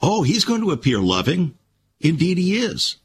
[0.00, 1.58] Oh, he's going to appear loving.
[2.00, 2.96] Indeed, he is.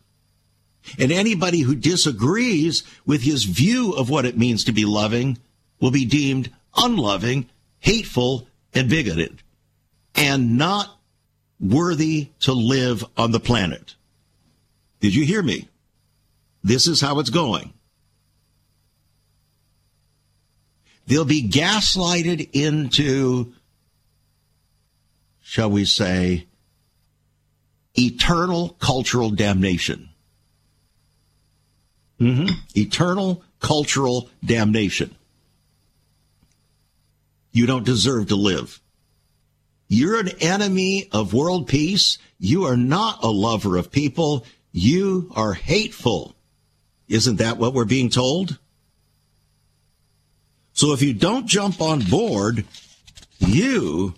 [0.97, 5.37] And anybody who disagrees with his view of what it means to be loving
[5.81, 7.49] will be deemed unloving,
[7.79, 9.41] hateful, and bigoted,
[10.15, 10.99] and not
[11.59, 13.95] worthy to live on the planet.
[14.99, 15.67] Did you hear me?
[16.63, 17.73] This is how it's going.
[21.07, 23.53] They'll be gaslighted into,
[25.41, 26.45] shall we say,
[27.95, 30.09] eternal cultural damnation.
[32.19, 32.53] Mm-hmm.
[32.75, 35.15] Eternal cultural damnation.
[37.51, 38.81] You don't deserve to live.
[39.87, 42.19] You're an enemy of world peace.
[42.37, 44.45] You are not a lover of people.
[44.71, 46.35] You are hateful.
[47.07, 48.59] Isn't that what we're being told?
[50.73, 52.65] So if you don't jump on board,
[53.39, 54.13] you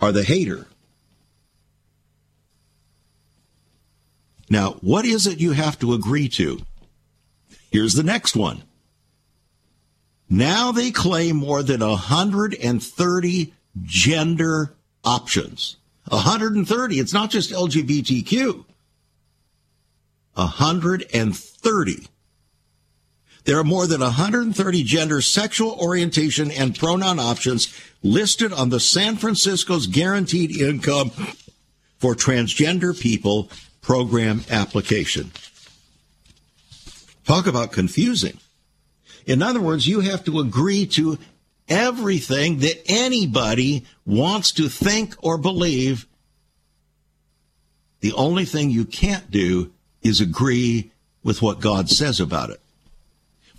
[0.00, 0.66] are the hater.
[4.50, 6.60] Now, what is it you have to agree to?
[7.70, 8.62] Here's the next one.
[10.28, 15.76] Now they claim more than 130 gender options.
[16.08, 16.98] 130.
[16.98, 18.64] It's not just LGBTQ.
[20.34, 22.08] 130.
[23.44, 29.16] There are more than 130 gender, sexual orientation, and pronoun options listed on the San
[29.16, 31.10] Francisco's guaranteed income
[31.98, 33.50] for transgender people
[33.82, 35.30] program application.
[37.26, 38.38] Talk about confusing.
[39.26, 41.18] In other words, you have to agree to
[41.68, 46.06] everything that anybody wants to think or believe.
[48.00, 49.72] The only thing you can't do
[50.02, 50.90] is agree
[51.22, 52.60] with what God says about it.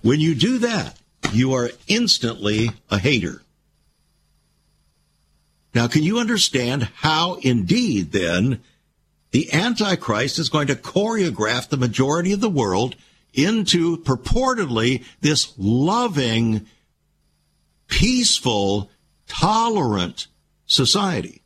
[0.02, 1.00] When you do that,
[1.34, 3.42] you are instantly a hater.
[5.74, 8.62] Now, can you understand how indeed then
[9.32, 12.96] the Antichrist is going to choreograph the majority of the world
[13.38, 16.68] into purportedly this loving,
[17.88, 18.90] peaceful,
[19.28, 20.28] tolerant
[20.66, 21.42] society?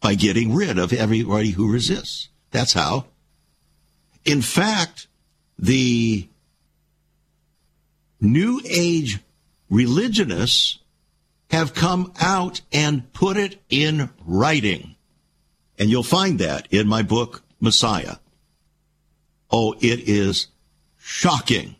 [0.00, 2.28] By getting rid of everybody who resists.
[2.50, 3.06] That's how.
[4.24, 5.08] In fact,
[5.58, 6.28] the
[8.20, 9.18] New Age
[9.70, 10.78] religionists
[11.50, 14.96] have come out and put it in writing.
[15.78, 18.16] And you'll find that in my book, Messiah.
[19.50, 20.48] Oh, it is
[20.98, 21.76] shocking.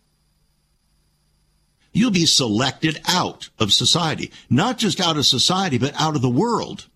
[1.93, 6.29] You'll be selected out of society, not just out of society, but out of the
[6.29, 6.87] world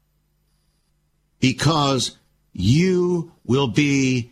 [1.41, 2.17] because
[2.53, 4.31] you will be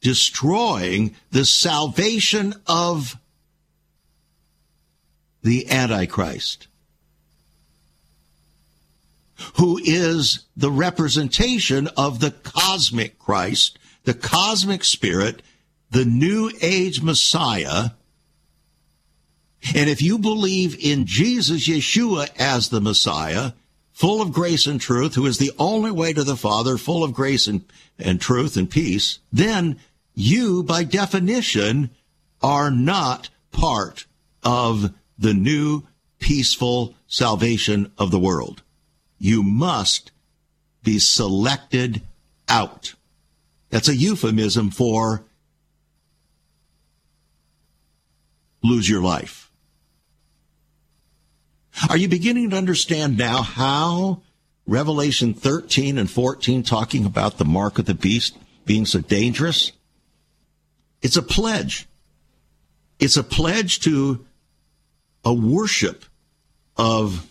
[0.00, 3.16] destroying the salvation of
[5.42, 6.66] the Antichrist,
[9.56, 15.42] who is the representation of the cosmic Christ, the cosmic spirit,
[15.90, 17.90] the new age Messiah.
[19.74, 23.52] And if you believe in Jesus, Yeshua, as the Messiah,
[23.92, 27.12] full of grace and truth, who is the only way to the Father, full of
[27.12, 27.64] grace and,
[27.98, 29.78] and truth and peace, then
[30.14, 31.90] you, by definition,
[32.40, 34.06] are not part
[34.44, 35.82] of the new
[36.20, 38.62] peaceful salvation of the world.
[39.18, 40.12] You must
[40.84, 42.02] be selected
[42.48, 42.94] out.
[43.76, 45.22] That's a euphemism for
[48.62, 49.50] lose your life.
[51.90, 54.22] Are you beginning to understand now how
[54.66, 59.72] Revelation 13 and 14 talking about the mark of the beast being so dangerous?
[61.02, 61.86] It's a pledge.
[62.98, 64.24] It's a pledge to
[65.22, 66.06] a worship
[66.78, 67.28] of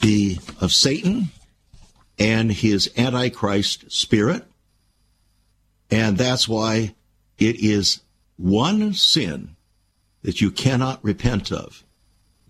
[0.00, 1.30] the of Satan
[2.20, 4.44] and his antichrist spirit.
[5.90, 6.94] And that's why
[7.38, 8.00] it is
[8.36, 9.56] one sin
[10.22, 11.84] that you cannot repent of.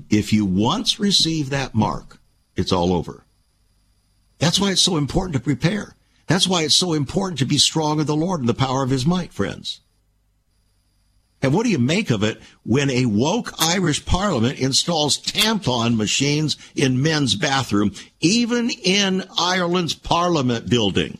[0.08, 2.18] If you once receive that mark,
[2.54, 3.24] it's all over.
[4.38, 5.94] That's why it's so important to prepare.
[6.26, 8.90] That's why it's so important to be strong in the Lord and the power of
[8.90, 9.80] his might, friends.
[11.42, 16.56] And what do you make of it when a woke Irish parliament installs tampon machines
[16.74, 21.18] in men's bathroom, even in Ireland's parliament building?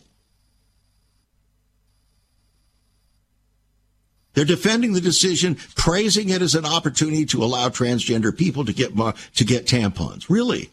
[4.37, 8.95] They're defending the decision, praising it as an opportunity to allow transgender people to get
[8.95, 10.27] to get tampons.
[10.29, 10.69] Really?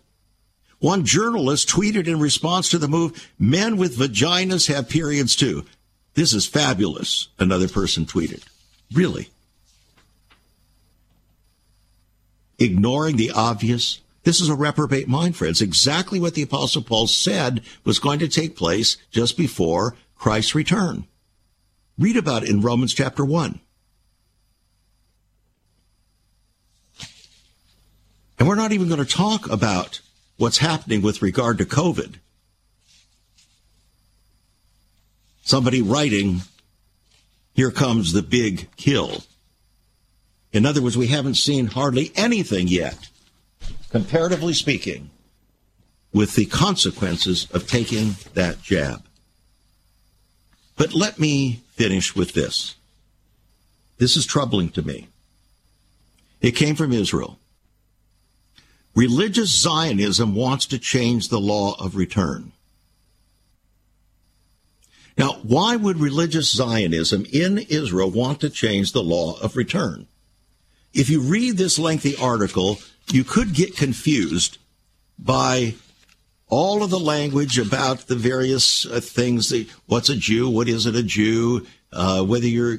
[0.79, 5.63] One journalist tweeted in response to the move, "Men with vaginas have periods too."
[6.13, 8.41] This is fabulous, another person tweeted.
[8.91, 9.29] Really?
[12.59, 13.99] Ignoring the obvious?
[14.25, 15.61] This is a reprobate mind, friends.
[15.61, 21.07] Exactly what the Apostle Paul said was going to take place just before Christ's return.
[21.97, 23.59] Read about it in Romans chapter 1.
[28.39, 30.01] And we're not even going to talk about
[30.37, 32.15] what's happening with regard to COVID.
[35.43, 36.41] Somebody writing,
[37.53, 39.23] here comes the big kill.
[40.51, 43.09] In other words, we haven't seen hardly anything yet,
[43.89, 45.09] comparatively speaking,
[46.11, 49.05] with the consequences of taking that jab.
[50.75, 52.75] But let me finish with this.
[53.97, 55.07] This is troubling to me.
[56.41, 57.39] It came from Israel.
[58.95, 62.51] Religious Zionism wants to change the law of return.
[65.17, 70.07] Now, why would religious Zionism in Israel want to change the law of return?
[70.93, 72.79] If you read this lengthy article,
[73.11, 74.57] you could get confused
[75.17, 75.75] by
[76.53, 79.49] all of the language about the various uh, things.
[79.49, 80.47] The, what's a Jew?
[80.47, 81.65] What isn't a Jew?
[81.91, 82.77] Uh, whether you're,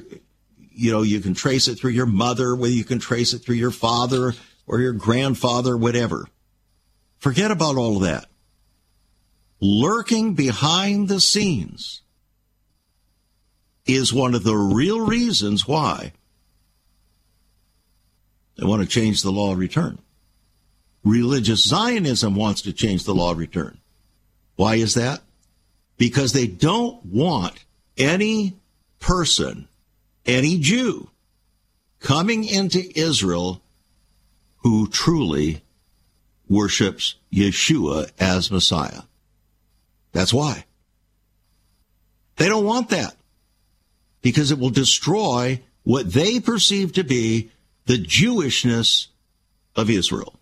[0.71, 3.55] you know, you can trace it through your mother, whether you can trace it through
[3.55, 4.33] your father
[4.65, 6.25] or your grandfather, whatever.
[7.17, 8.27] Forget about all of that.
[9.59, 12.01] Lurking behind the scenes
[13.85, 16.13] is one of the real reasons why
[18.57, 19.99] they want to change the law of return.
[21.05, 23.77] Religious Zionism wants to change the law of return.
[24.55, 25.21] Why is that?
[25.97, 27.63] Because they don't want
[27.95, 28.57] any
[28.99, 29.67] person,
[30.25, 31.09] any Jew,
[31.99, 33.61] coming into Israel
[34.57, 35.61] who truly
[36.49, 39.03] worships Yeshua as Messiah.
[40.11, 40.65] That's why.
[42.37, 43.15] They don't want that
[44.23, 47.51] because it will destroy what they perceive to be
[47.85, 49.07] the Jewishness
[49.75, 50.39] of Israel.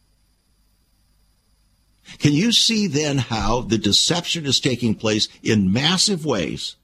[2.20, 6.76] Can you see then how the deception is taking place in massive ways,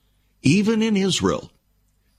[0.42, 1.52] even in Israel,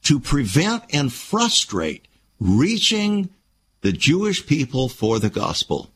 [0.04, 2.06] to prevent and frustrate
[2.38, 3.30] reaching
[3.80, 5.90] the Jewish people for the gospel?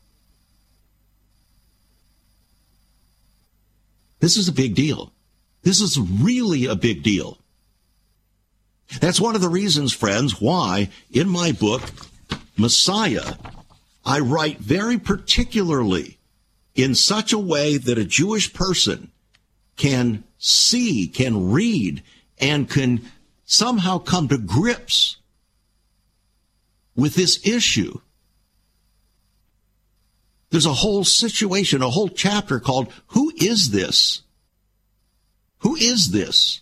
[4.19, 5.11] This is a big deal.
[5.61, 7.37] This is really a big deal.
[8.99, 11.81] That's one of the reasons, friends, why in my book,
[12.57, 13.35] Messiah,
[14.05, 16.17] I write very particularly
[16.75, 19.11] in such a way that a Jewish person
[19.77, 22.03] can see, can read,
[22.37, 23.01] and can
[23.45, 25.17] somehow come to grips
[26.95, 27.99] with this issue.
[30.49, 34.21] There's a whole situation, a whole chapter called Who is this?
[35.59, 36.61] Who is this?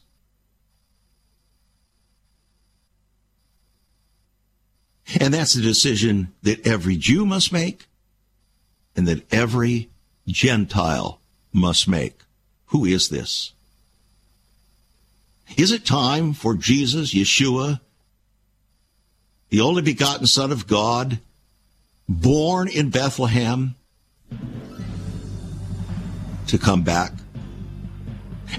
[5.19, 7.87] And that's the decision that every Jew must make
[8.95, 9.89] and that every
[10.27, 11.19] Gentile
[11.51, 12.19] must make.
[12.67, 13.53] Who is this?
[15.57, 17.79] Is it time for Jesus, Yeshua,
[19.49, 21.19] the only begotten Son of God,
[22.09, 23.75] born in Bethlehem,
[26.47, 27.11] to come back?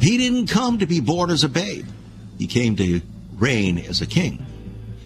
[0.00, 1.86] He didn't come to be born as a babe.
[2.38, 3.00] He came to
[3.36, 4.44] reign as a king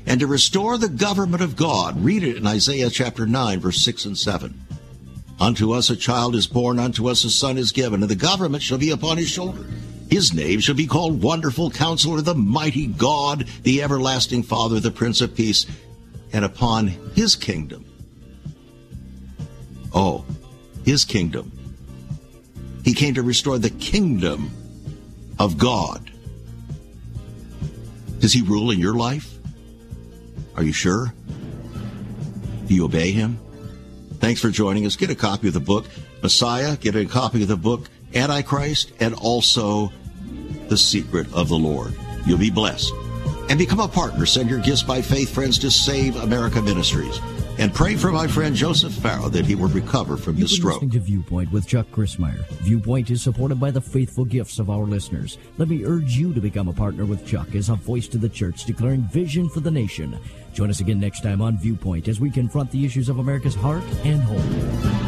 [0.07, 2.03] and to restore the government of God.
[2.03, 4.68] Read it in Isaiah chapter 9, verse 6 and 7.
[5.41, 8.63] Unto us a child is born, unto us a son is given, and the government
[8.63, 9.65] shall be upon his shoulder.
[10.11, 15.21] His name shall be called Wonderful Counselor, the Mighty God, the Everlasting Father, the Prince
[15.21, 15.67] of Peace,
[16.33, 17.85] and upon his kingdom.
[19.95, 20.25] Oh,
[20.85, 21.53] his kingdom.
[22.85, 24.51] He came to restore the kingdom
[25.39, 26.11] of God.
[28.19, 29.39] Does he rule in your life?
[30.57, 31.13] Are you sure?
[32.67, 33.39] Do you obey him?
[34.21, 34.97] Thanks for joining us.
[34.97, 35.87] Get a copy of the book,
[36.23, 36.77] Messiah.
[36.77, 39.93] Get a copy of the book, Antichrist, and also
[40.69, 41.95] The Secret of the Lord.
[42.27, 42.93] You'll be blessed.
[43.49, 44.27] And become a partner.
[44.27, 47.19] Send your gifts by faith, friends, to Save America Ministries.
[47.59, 50.75] And pray for my friend Joseph Farah that he will recover from You've his stroke.
[50.75, 52.47] Listening to Viewpoint with Chuck Crismier.
[52.63, 55.39] Viewpoint is supported by the faithful gifts of our listeners.
[55.57, 58.29] Let me urge you to become a partner with Chuck as a voice to the
[58.29, 60.17] church declaring vision for the nation.
[60.59, 63.85] Join us again next time on Viewpoint as we confront the issues of America's heart
[64.03, 65.08] and home.